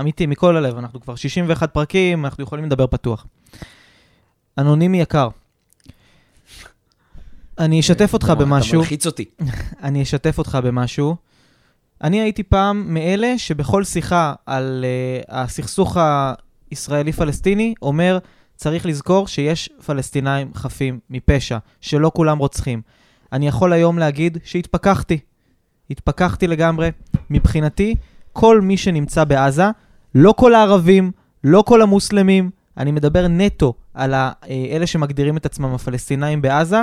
[0.00, 3.26] אמיתי, מכל הלב, אנחנו כבר 61 פרקים, אנחנו יכולים לדבר פתוח.
[4.58, 5.28] אנונימי יקר,
[7.58, 8.70] אני אשתף אותך במשהו.
[8.70, 9.24] אתה מלחיץ אותי.
[9.82, 11.16] אני אשתף אותך במשהו.
[12.02, 15.96] אני הייתי פעם מאלה שבכל שיחה על uh, הסכסוך
[16.70, 18.18] הישראלי-פלסטיני אומר,
[18.56, 22.82] צריך לזכור שיש פלסטינאים חפים מפשע, שלא כולם רוצחים.
[23.32, 25.18] אני יכול היום להגיד שהתפכחתי.
[25.90, 26.90] התפכחתי לגמרי.
[27.30, 27.94] מבחינתי,
[28.32, 29.66] כל מי שנמצא בעזה,
[30.14, 31.10] לא כל הערבים,
[31.44, 36.82] לא כל המוסלמים, אני מדבר נטו על אה, אלה שמגדירים את עצמם הפלסטינאים בעזה,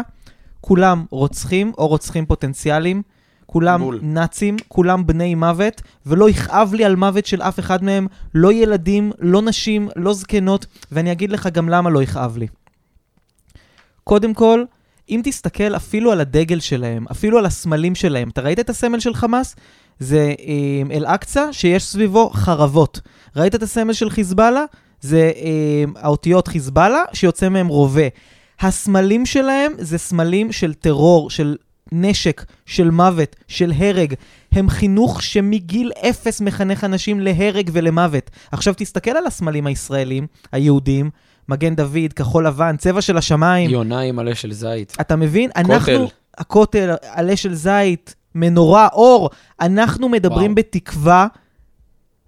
[0.62, 3.02] כולם רוצחים או רוצחים פוטנציאליים,
[3.46, 4.00] כולם בול.
[4.02, 9.12] נאצים, כולם בני מוות, ולא יכאב לי על מוות של אף אחד מהם, לא ילדים,
[9.20, 12.48] לא נשים, לא זקנות, ואני אגיד לך גם למה לא יכאב לי.
[14.04, 14.64] קודם כל,
[15.10, 19.14] אם תסתכל אפילו על הדגל שלהם, אפילו על הסמלים שלהם, אתה ראית את הסמל של
[19.14, 19.56] חמאס?
[20.00, 23.02] זה אה, אל-אקצא שיש סביבו חרבות.
[23.36, 24.66] ראית את הסמל של חיזבאללה?
[25.02, 28.08] זה אה, האותיות חיזבאללה שיוצא מהם רובה.
[28.60, 31.56] הסמלים שלהם זה סמלים של טרור, של
[31.92, 34.14] נשק, של מוות, של הרג.
[34.52, 38.30] הם חינוך שמגיל אפס מחנך אנשים להרג ולמוות.
[38.52, 41.10] עכשיו תסתכל על הסמלים הישראלים, היהודיים,
[41.50, 43.70] מגן דוד, כחול לבן, צבע של השמיים.
[43.70, 44.98] יונה עם עלה של זית.
[45.02, 45.50] אתה מבין?
[45.52, 45.74] כותל.
[45.74, 49.30] אנחנו, הכותל, עלה של זית, מנורה, אור.
[49.62, 50.56] אנחנו מדברים וואו.
[50.56, 51.28] בתקווה.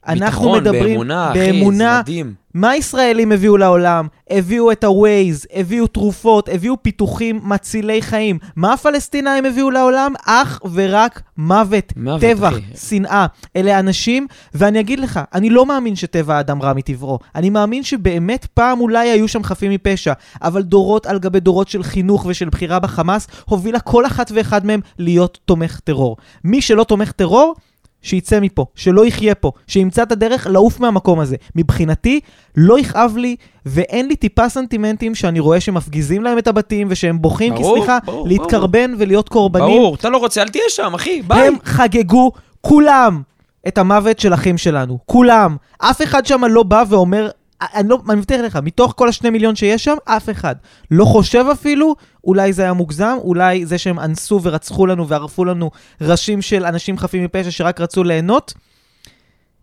[0.07, 2.33] אנחנו ביטחון, מדברים באמונה, באמונה, אחי, זה מדהים.
[2.53, 4.07] מה ישראלים הביאו לעולם?
[4.29, 8.39] הביאו את ה-Waze, הביאו תרופות, הביאו פיתוחים מצילי חיים.
[8.55, 10.13] מה הפלסטינאים הביאו לעולם?
[10.25, 12.61] אך ורק מוות, מוות טבח, אחי.
[12.87, 13.25] שנאה.
[13.55, 17.19] אלה אנשים, ואני אגיד לך, אני לא מאמין שטבע האדם רע מטבעו.
[17.35, 21.83] אני מאמין שבאמת פעם אולי היו שם חפים מפשע, אבל דורות על גבי דורות של
[21.83, 26.17] חינוך ושל בחירה בחמאס, הובילה כל אחת ואחד מהם להיות תומך טרור.
[26.43, 27.55] מי שלא תומך טרור,
[28.01, 31.35] שיצא מפה, שלא יחיה פה, שימצא את הדרך לעוף מהמקום הזה.
[31.55, 32.19] מבחינתי,
[32.57, 33.35] לא יכאב לי,
[33.65, 37.97] ואין לי טיפה סנטימנטים שאני רואה שמפגיזים להם את הבתים, ושהם בוכים, ברור, כי סליחה,
[38.05, 39.01] ברור, להתקרבן ברור.
[39.01, 39.65] ולהיות קורבנים.
[39.65, 41.47] ברור, אתה לא רוצה, אל תהיה שם, אחי, ביי.
[41.47, 43.21] הם חגגו, כולם,
[43.67, 44.99] את המוות של אחים שלנו.
[45.05, 45.55] כולם.
[45.77, 47.29] אף אחד שם לא בא ואומר,
[47.61, 50.55] אני לא, אני מבטיח לך, מתוך כל השני מיליון שיש שם, אף אחד
[50.91, 55.71] לא חושב אפילו, אולי זה היה מוגזם, אולי זה שהם אנסו ורצחו לנו וערפו לנו
[56.01, 58.53] ראשים של אנשים חפים מפשע שרק רצו ליהנות,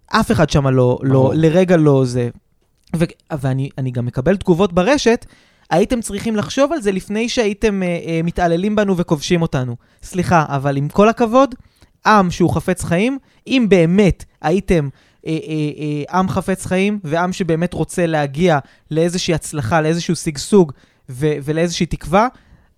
[0.06, 2.28] אף אחד שם לא, לא, לרגע לא זה.
[2.96, 3.04] ו,
[3.40, 5.26] ואני גם מקבל תגובות ברשת,
[5.70, 9.76] הייתם צריכים לחשוב על זה לפני שהייתם אה, אה, מתעללים בנו וכובשים אותנו.
[10.02, 11.54] סליחה, אבל עם כל הכבוד,
[12.06, 14.88] עם שהוא חפץ חיים, אם באמת הייתם
[16.12, 18.58] עם חפץ חיים ועם שבאמת רוצה להגיע
[18.90, 20.72] לאיזושהי הצלחה, לאיזשהו שגשוג
[21.08, 22.28] ו- ולאיזושהי תקווה,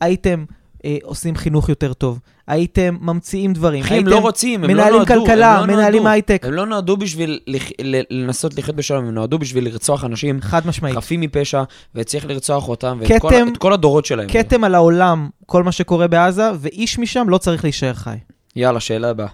[0.00, 0.44] הייתם
[0.84, 2.18] אה, עושים חינוך יותר טוב.
[2.46, 3.84] הייתם ממציאים דברים.
[3.84, 4.98] אחי, הם לא רוצים, הם לא נועדו.
[4.98, 6.42] מנהלים כלכלה, לא מנהלים הייטק.
[6.44, 7.62] הם לא נועדו בשביל לח...
[8.10, 10.40] לנסות לחיות בשלום, הם נועדו בשביל לרצוח אנשים.
[10.40, 10.96] חד משמעית.
[10.96, 11.62] חפים מפשע,
[11.94, 14.28] וצריך לרצוח אותם, ואת כתם, כל, כל הדורות שלהם.
[14.28, 18.16] כתם על העולם, כל מה שקורה בעזה, ואיש משם לא צריך להישאר חי.
[18.56, 19.28] יאללה, שאלה הבאה.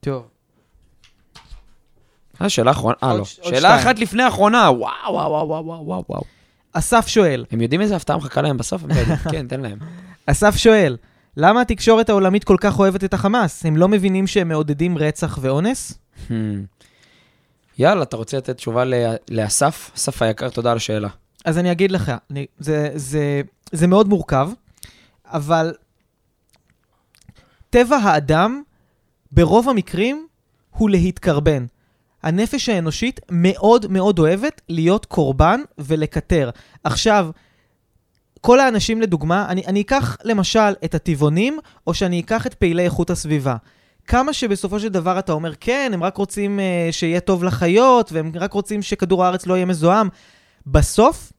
[0.00, 0.33] טוב.
[2.42, 3.24] אה, שאלה אחרונה, אה, לא.
[3.24, 6.22] שאלה אחת לפני האחרונה, וואו, וואו, וואו, וואו, וואו.
[6.72, 7.44] אסף שואל.
[7.50, 8.82] הם יודעים איזה הפתעה מחכה להם בסוף?
[9.32, 9.78] כן, תן להם.
[10.26, 10.96] אסף שואל,
[11.36, 13.66] למה התקשורת העולמית כל כך אוהבת את החמאס?
[13.66, 15.98] הם לא מבינים שהם מעודדים רצח ואונס?
[16.28, 16.32] Hmm.
[17.78, 18.84] יאללה, אתה רוצה לתת תשובה
[19.30, 19.90] לאסף?
[19.96, 21.08] אסף היקר, תודה על השאלה.
[21.44, 23.40] אז אני אגיד לך, אני, זה, זה,
[23.72, 24.50] זה מאוד מורכב,
[25.26, 25.74] אבל
[27.70, 28.62] טבע האדם,
[29.32, 30.26] ברוב המקרים,
[30.70, 31.66] הוא להתקרבן.
[32.24, 36.50] הנפש האנושית מאוד מאוד אוהבת להיות קורבן ולקטר.
[36.84, 37.28] עכשיו,
[38.40, 43.10] כל האנשים לדוגמה, אני, אני אקח למשל את הטבעונים, או שאני אקח את פעילי איכות
[43.10, 43.56] הסביבה.
[44.06, 48.32] כמה שבסופו של דבר אתה אומר, כן, הם רק רוצים uh, שיהיה טוב לחיות, והם
[48.34, 50.08] רק רוצים שכדור הארץ לא יהיה מזוהם.
[50.66, 51.32] בסוף,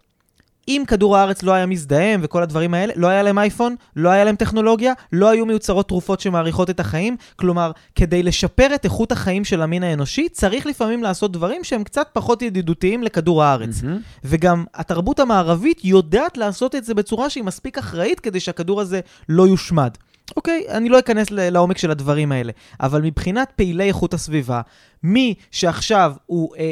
[0.67, 4.23] אם כדור הארץ לא היה מזדהם וכל הדברים האלה, לא היה להם אייפון, לא היה
[4.23, 7.17] להם טכנולוגיה, לא היו מיוצרות תרופות שמאריכות את החיים.
[7.35, 12.07] כלומר, כדי לשפר את איכות החיים של המין האנושי, צריך לפעמים לעשות דברים שהם קצת
[12.13, 13.83] פחות ידידותיים לכדור הארץ.
[13.83, 13.99] מהמם.
[14.23, 18.99] וגם התרבות המערבית יודעת לעשות את זה בצורה שהיא מספיק אחראית כדי שהכדור הזה
[19.29, 19.91] לא יושמד.
[20.37, 24.61] אוקיי, אני לא אכנס לעומק של הדברים האלה, אבל מבחינת פעילי איכות הסביבה,
[25.03, 26.67] מי שעכשיו הוא אה, אה,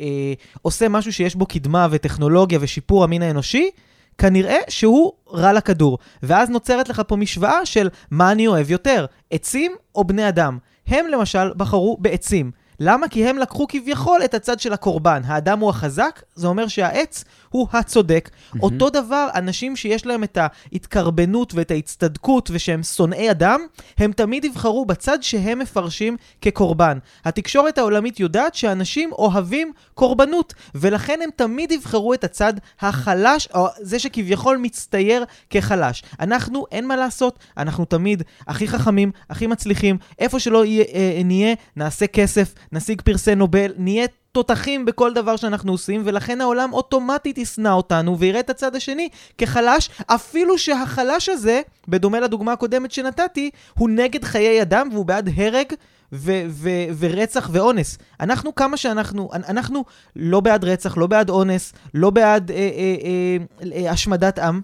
[0.00, 0.32] אה,
[0.62, 3.70] עושה משהו שיש בו קדמה וטכנולוגיה ושיפור המין האנושי,
[4.18, 5.98] כנראה שהוא רע לכדור.
[6.22, 10.58] ואז נוצרת לך פה משוואה של מה אני אוהב יותר, עצים או בני אדם.
[10.86, 12.50] הם למשל בחרו בעצים.
[12.80, 13.08] למה?
[13.08, 15.22] כי הם לקחו כביכול את הצד של הקורבן.
[15.24, 18.30] האדם הוא החזק, זה אומר שהעץ הוא הצודק.
[18.30, 18.58] Mm-hmm.
[18.62, 23.60] אותו דבר, אנשים שיש להם את ההתקרבנות ואת ההצטדקות ושהם שונאי אדם,
[23.98, 26.98] הם תמיד יבחרו בצד שהם מפרשים כקורבן.
[27.24, 33.98] התקשורת העולמית יודעת שאנשים אוהבים קורבנות, ולכן הם תמיד יבחרו את הצד החלש, או זה
[33.98, 36.02] שכביכול מצטייר כחלש.
[36.20, 41.54] אנחנו, אין מה לעשות, אנחנו תמיד הכי חכמים, הכי מצליחים, איפה שלא יהיה, אה, נהיה,
[41.76, 47.68] נעשה כסף, נשיג פרסי נובל, נהיה תותחים בכל דבר שאנחנו עושים, ולכן העולם אוטומטית ישנא
[47.68, 49.08] אותנו ויראה את הצד השני
[49.38, 55.66] כחלש, אפילו שהחלש הזה, בדומה לדוגמה הקודמת שנתתי, הוא נגד חיי אדם והוא בעד הרג
[56.12, 57.98] ו- ו- ורצח ואונס.
[58.20, 59.84] אנחנו כמה שאנחנו, אנ- אנחנו
[60.16, 63.36] לא בעד רצח, לא בעד אונס, לא בעד אה, אה,
[63.72, 64.60] אה, השמדת עם,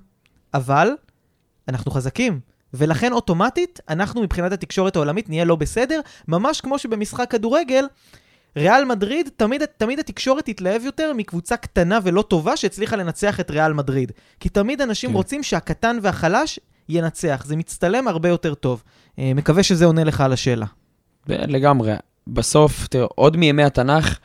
[0.54, 0.90] אבל
[1.68, 2.40] אנחנו חזקים.
[2.74, 7.84] ולכן אוטומטית, אנחנו מבחינת התקשורת העולמית נהיה לא בסדר, ממש כמו שבמשחק כדורגל,
[8.56, 13.72] ריאל מדריד, תמיד, תמיד התקשורת תתלהב יותר מקבוצה קטנה ולא טובה שהצליחה לנצח את ריאל
[13.72, 14.12] מדריד.
[14.40, 15.16] כי תמיד אנשים כן.
[15.16, 17.42] רוצים שהקטן והחלש ינצח.
[17.46, 18.82] זה מצטלם הרבה יותר טוב.
[19.18, 20.66] אה, מקווה שזה עונה לך על השאלה.
[21.26, 21.92] לגמרי.
[22.26, 24.18] בסוף, תראה, עוד מימי התנ"ך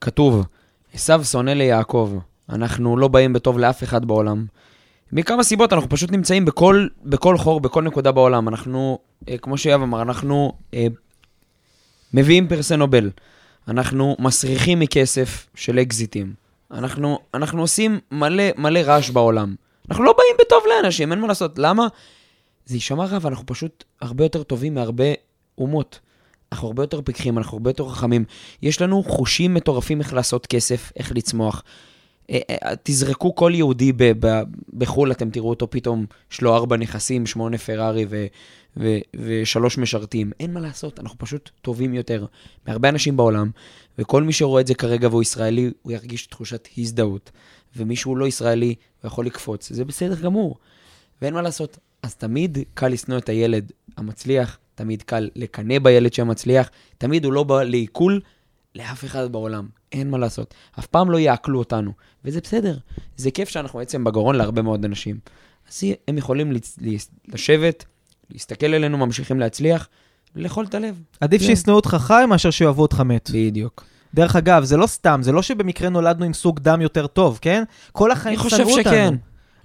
[0.00, 0.46] כתוב,
[0.94, 2.18] עשו שונא ליעקב.
[2.48, 4.44] אנחנו לא באים בטוב לאף אחד בעולם.
[5.12, 8.48] מכמה סיבות, אנחנו פשוט נמצאים בכל, בכל חור, בכל נקודה בעולם.
[8.48, 8.98] אנחנו,
[9.28, 10.86] אה, כמו שיאב אמר, אנחנו אה,
[12.14, 13.10] מביאים פרסי נובל.
[13.68, 16.34] אנחנו מסריחים מכסף של אקזיטים.
[16.70, 19.54] אנחנו, אנחנו עושים מלא, מלא רעש בעולם.
[19.88, 21.58] אנחנו לא באים בטוב לאנשים, אין מה לעשות.
[21.58, 21.86] למה?
[22.66, 25.04] זה יישמע רע, ואנחנו פשוט הרבה יותר טובים מהרבה
[25.58, 26.00] אומות.
[26.52, 28.24] אנחנו הרבה יותר פיקחים, אנחנו הרבה יותר חכמים.
[28.62, 31.62] יש לנו חושים מטורפים איך לעשות כסף, איך לצמוח.
[32.30, 34.42] אה, אה, תזרקו כל יהודי ב- ב-
[34.74, 38.26] בחו"ל, אתם תראו אותו פתאום, יש לו ארבע נכסים, שמונה פרארי ו-
[38.76, 40.32] ו- ושלוש משרתים.
[40.40, 42.26] אין מה לעשות, אנחנו פשוט טובים יותר
[42.66, 43.50] מהרבה אנשים בעולם,
[43.98, 47.30] וכל מי שרואה את זה כרגע והוא ישראלי, הוא ירגיש תחושת הזדהות.
[47.76, 50.58] ומי שהוא לא ישראלי, הוא יכול לקפוץ, זה בסדר גמור.
[51.22, 51.78] ואין מה לעשות.
[52.02, 57.42] אז תמיד קל לשנוא את הילד המצליח, תמיד קל לקנא בילד שמצליח, תמיד הוא לא
[57.42, 58.20] בא לעיכול
[58.74, 59.68] לאף אחד בעולם.
[59.92, 60.54] אין מה לעשות.
[60.78, 61.92] אף פעם לא יעקלו אותנו,
[62.24, 62.76] וזה בסדר.
[63.16, 65.18] זה כיף שאנחנו בעצם בגרון להרבה מאוד אנשים.
[65.68, 66.78] אז הם יכולים לצ-
[67.28, 67.84] לשבת,
[68.30, 69.88] להסתכל עלינו, ממשיכים להצליח,
[70.36, 71.02] ולאכול את הלב.
[71.20, 71.46] עדיף כן.
[71.46, 73.30] שישנאו אותך חי מאשר שיאהבו אותך מת.
[73.34, 73.84] בדיוק.
[74.14, 77.62] דרך אגב, זה לא סתם, זה לא שבמקרה נולדנו עם סוג דם יותר טוב, כן?
[77.92, 78.82] כל החיים אני חושב שנאו אותנו.
[78.84, 79.14] שכן.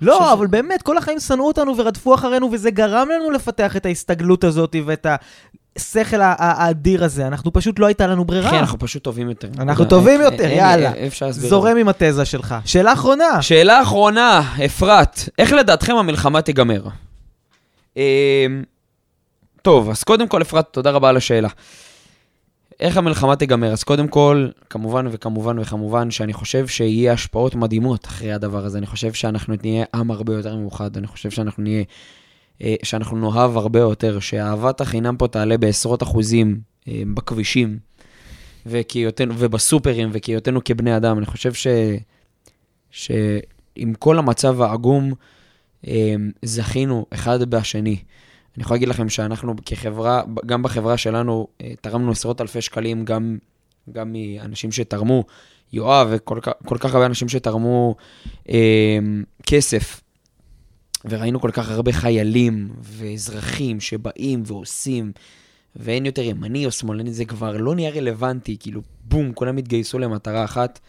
[0.02, 3.78] לא, חושב ש- אבל באמת, כל החיים שנאו אותנו ורדפו אחרינו, וזה גרם לנו לפתח
[3.78, 5.06] את ההסתגלות הזאת ואת
[5.76, 7.28] השכל האדיר הזה.
[7.28, 8.52] אנחנו פשוט לא הייתה לנו ברירה.
[8.52, 9.48] כן, אנחנו פשוט טובים יותר.
[9.60, 10.94] אנחנו אה, טובים אה, יותר, יאללה.
[10.94, 11.50] אה, להסביר.
[11.50, 12.56] זורם עם התזה שלך.
[12.66, 13.42] שאלה אחרונה.
[13.42, 16.82] שאלה אחרונה, אפרת, איך לדעתכם המלחמה תיגמר?
[17.98, 18.02] אמ,
[19.62, 21.50] טוב, אז קודם כל, אפרת, תודה רבה על השאלה.
[22.80, 23.72] איך המלחמה תיגמר?
[23.72, 28.78] אז קודם כל, כמובן וכמובן וכמובן שאני חושב שיהיה השפעות מדהימות אחרי הדבר הזה.
[28.78, 30.98] אני חושב שאנחנו נהיה עם הרבה יותר מאוחד.
[30.98, 31.84] אני חושב שאנחנו נהיה...
[32.62, 37.80] אה, שאנחנו נאהב הרבה יותר, שאהבת החינם פה תעלה בעשרות אחוזים אה, בכבישים
[38.66, 41.18] וכהיותנו, ובסופרים וכהיותנו כבני אדם.
[41.18, 41.68] אני חושב ש...
[42.92, 45.14] שעם כל המצב העגום,
[45.88, 47.98] אה, זכינו אחד בשני.
[48.56, 51.48] אני יכול להגיד לכם שאנחנו כחברה, גם בחברה שלנו,
[51.82, 53.38] תרמנו עשרות אלפי שקלים, גם,
[53.92, 55.24] גם מאנשים שתרמו,
[55.74, 56.40] יואב וכל
[56.80, 57.96] כך, הרבה אנשים שתרמו
[59.46, 60.02] כסף.
[61.10, 65.12] וראינו כל כך הרבה חיילים ואזרחים שבאים ועושים,
[65.76, 70.46] ואין יותר ימני או שמאלני, זה כבר לא נהיה רלוונטי, כאילו, בום, כולם התגייסו למטרה
[70.46, 70.80] אחת.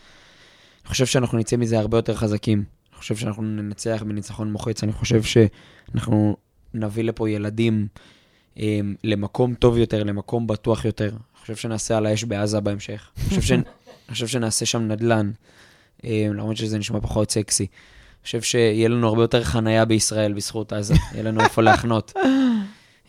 [0.85, 2.65] אני חושב שאנחנו נצא מזה הרבה יותר חזקים.
[2.93, 6.37] אני חושב שאנחנו ננצח בניצחון מוחץ, אני חושב שאנחנו
[6.75, 7.87] נביא לפה ילדים
[8.59, 11.09] אה, למקום טוב יותר, למקום בטוח יותר.
[11.09, 13.11] אני חושב שנעשה על האש בעזה בהמשך.
[13.17, 13.53] אני חושב, ש...
[14.11, 15.31] חושב שנעשה שם נדל"ן,
[16.05, 17.67] אה, למרות שזה נשמע פחות סקסי.
[18.27, 22.13] חושב שיהיה לנו הרבה יותר חנייה בישראל בזכות עזה, יהיה לנו איפה להחנות.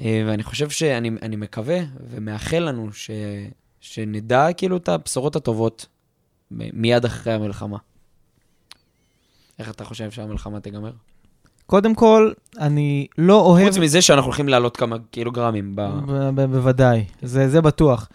[0.01, 3.11] אה, ואני חושב שאני אני מקווה ומאחל לנו ש,
[3.79, 5.85] שנדע כאילו את הבשורות הטובות
[6.51, 7.77] מיד אחרי המלחמה.
[9.59, 10.91] איך אתה חושב שהמלחמה תיגמר?
[11.65, 13.67] קודם כל, אני לא אוהב...
[13.67, 15.81] חוץ מזה שאנחנו הולכים לעלות כמה קילוגרמים ב...
[16.35, 18.09] ב- בוודאי, זה, זה בטוח.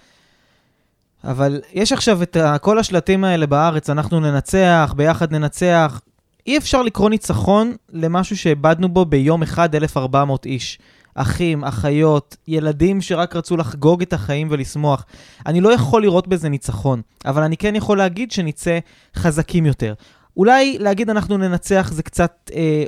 [1.24, 6.00] אבל יש עכשיו את כל השלטים האלה בארץ, אנחנו ננצח, ביחד ננצח.
[6.46, 10.78] אי אפשר לקרוא ניצחון למשהו שאיבדנו בו ביום אחד 1,400 איש.
[11.14, 15.04] אחים, אחיות, ילדים שרק רצו לחגוג את החיים ולשמוח.
[15.46, 18.78] אני לא יכול לראות בזה ניצחון, אבל אני כן יכול להגיד שנצא
[19.16, 19.94] חזקים יותר.
[20.36, 22.84] אולי להגיד אנחנו ננצח זה קצת, אה,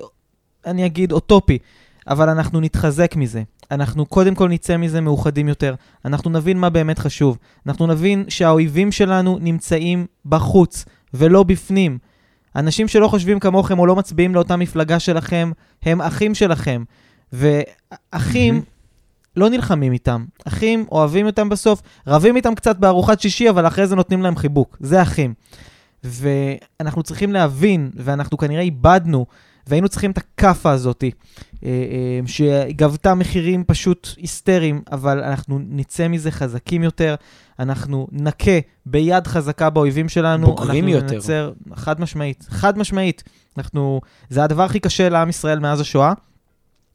[0.67, 1.59] אני אגיד, אוטופי,
[2.09, 3.43] אבל אנחנו נתחזק מזה.
[3.71, 5.75] אנחנו קודם כל נצא מזה מאוחדים יותר.
[6.05, 7.39] אנחנו נבין מה באמת חשוב.
[7.67, 10.85] אנחנו נבין שהאויבים שלנו נמצאים בחוץ
[11.15, 11.99] ולא בפנים.
[12.57, 15.51] אנשים שלא חושבים כמוכם או לא מצביעים לאותה מפלגה שלכם,
[15.83, 16.85] הם אחים שלכם.
[17.33, 18.63] ואחים
[19.37, 20.25] לא נלחמים איתם.
[20.45, 24.77] אחים אוהבים אותם בסוף, רבים איתם קצת בארוחת שישי, אבל אחרי זה נותנים להם חיבוק.
[24.81, 25.35] זה אחים.
[26.05, 29.27] ואנחנו צריכים להבין, ואנחנו כנראה איבדנו,
[29.67, 36.31] והיינו צריכים את הכאפה הזאת, אה, אה, שגבתה מחירים פשוט היסטריים, אבל אנחנו נצא מזה
[36.31, 37.15] חזקים יותר,
[37.59, 40.47] אנחנו נכה ביד חזקה באויבים שלנו.
[40.47, 41.15] בוגרים אנחנו יותר.
[41.15, 43.23] ננצר, חד משמעית, חד משמעית.
[43.59, 46.13] אנחנו, זה הדבר הכי קשה לעם ישראל מאז השואה,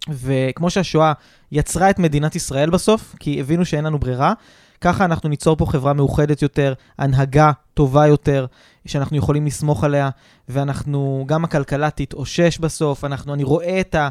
[0.09, 1.13] וכמו שהשואה
[1.51, 4.33] יצרה את מדינת ישראל בסוף, כי הבינו שאין לנו ברירה,
[4.81, 8.45] ככה אנחנו ניצור פה חברה מאוחדת יותר, הנהגה טובה יותר,
[8.85, 10.09] שאנחנו יכולים לסמוך עליה,
[10.49, 14.09] ואנחנו, גם הכלכלה תתאושש בסוף, אנחנו, אני רואה את ה...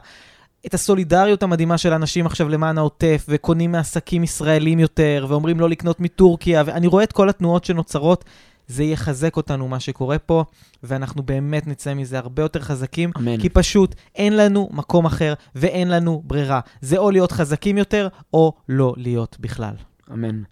[0.66, 6.00] את הסולידריות המדהימה של אנשים עכשיו למען העוטף, וקונים מעסקים ישראלים יותר, ואומרים לא לקנות
[6.00, 8.24] מטורקיה, ואני רואה את כל התנועות שנוצרות,
[8.68, 10.44] זה יחזק אותנו, מה שקורה פה,
[10.82, 13.40] ואנחנו באמת נצא מזה הרבה יותר חזקים, אמן.
[13.40, 16.60] כי פשוט אין לנו מקום אחר ואין לנו ברירה.
[16.80, 19.74] זה או להיות חזקים יותר, או לא להיות בכלל.
[20.12, 20.42] אמן.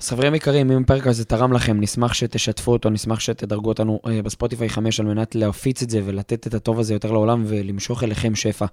[0.00, 4.22] אז חברים יקרים, אם הפרק הזה תרם לכם, נשמח שתשתפו אותו, נשמח שתדרגו אותנו אה,
[4.22, 8.34] בספוטיפיי 5 על מנת להפיץ את זה ולתת את הטוב הזה יותר לעולם ולמשוך אליכם
[8.34, 8.66] שפע.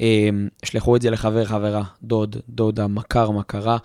[0.00, 0.28] אה,
[0.64, 3.76] שלחו את זה לחבר, חברה, דוד, דודה, מכר, מכרה,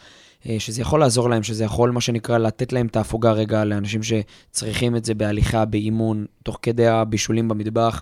[0.50, 4.02] אה, שזה יכול לעזור להם, שזה יכול, מה שנקרא, לתת להם את ההפוגה רגע לאנשים
[4.04, 8.02] שצריכים את זה בהליכה, באימון, תוך כדי הבישולים במטבח,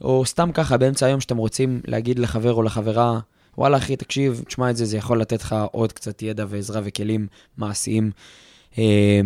[0.00, 3.20] או סתם ככה, באמצע היום שאתם רוצים להגיד לחבר או לחברה,
[3.58, 7.26] וואלה אחי, תקשיב, תשמע את זה, זה יכול לתת לך עוד קצת ידע ועזרה וכלים
[7.56, 8.10] מעשיים.
[8.78, 9.20] אה,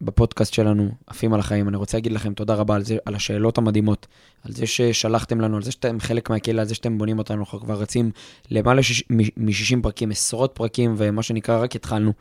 [0.00, 1.68] בפודקאסט שלנו, עפים על החיים.
[1.68, 4.06] אני רוצה להגיד לכם תודה רבה על, זה, על השאלות המדהימות,
[4.42, 7.60] על זה ששלחתם לנו, על זה שאתם חלק מהקהילה, על זה שאתם בונים אותנו, אנחנו
[7.60, 8.10] כבר רצים
[8.50, 12.12] למעלה מ-60 פרקים, עשרות פרקים, ומה שנקרא, רק התחלנו.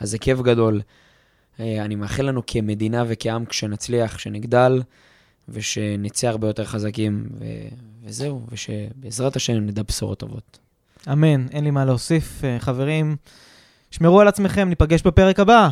[0.00, 0.80] אז זה כיף גדול.
[1.60, 4.82] אה, אני מאחל לנו כמדינה וכעם, כשנצליח, שנגדל,
[5.48, 7.44] ושנצא הרבה יותר חזקים, ו...
[8.04, 10.58] וזהו, ושבעזרת השם נדע בשורות טובות.
[11.12, 12.44] אמן, אין לי מה להוסיף.
[12.44, 13.16] אה, חברים,
[13.90, 15.68] שמרו על עצמכם, ניפגש בפרק הבא.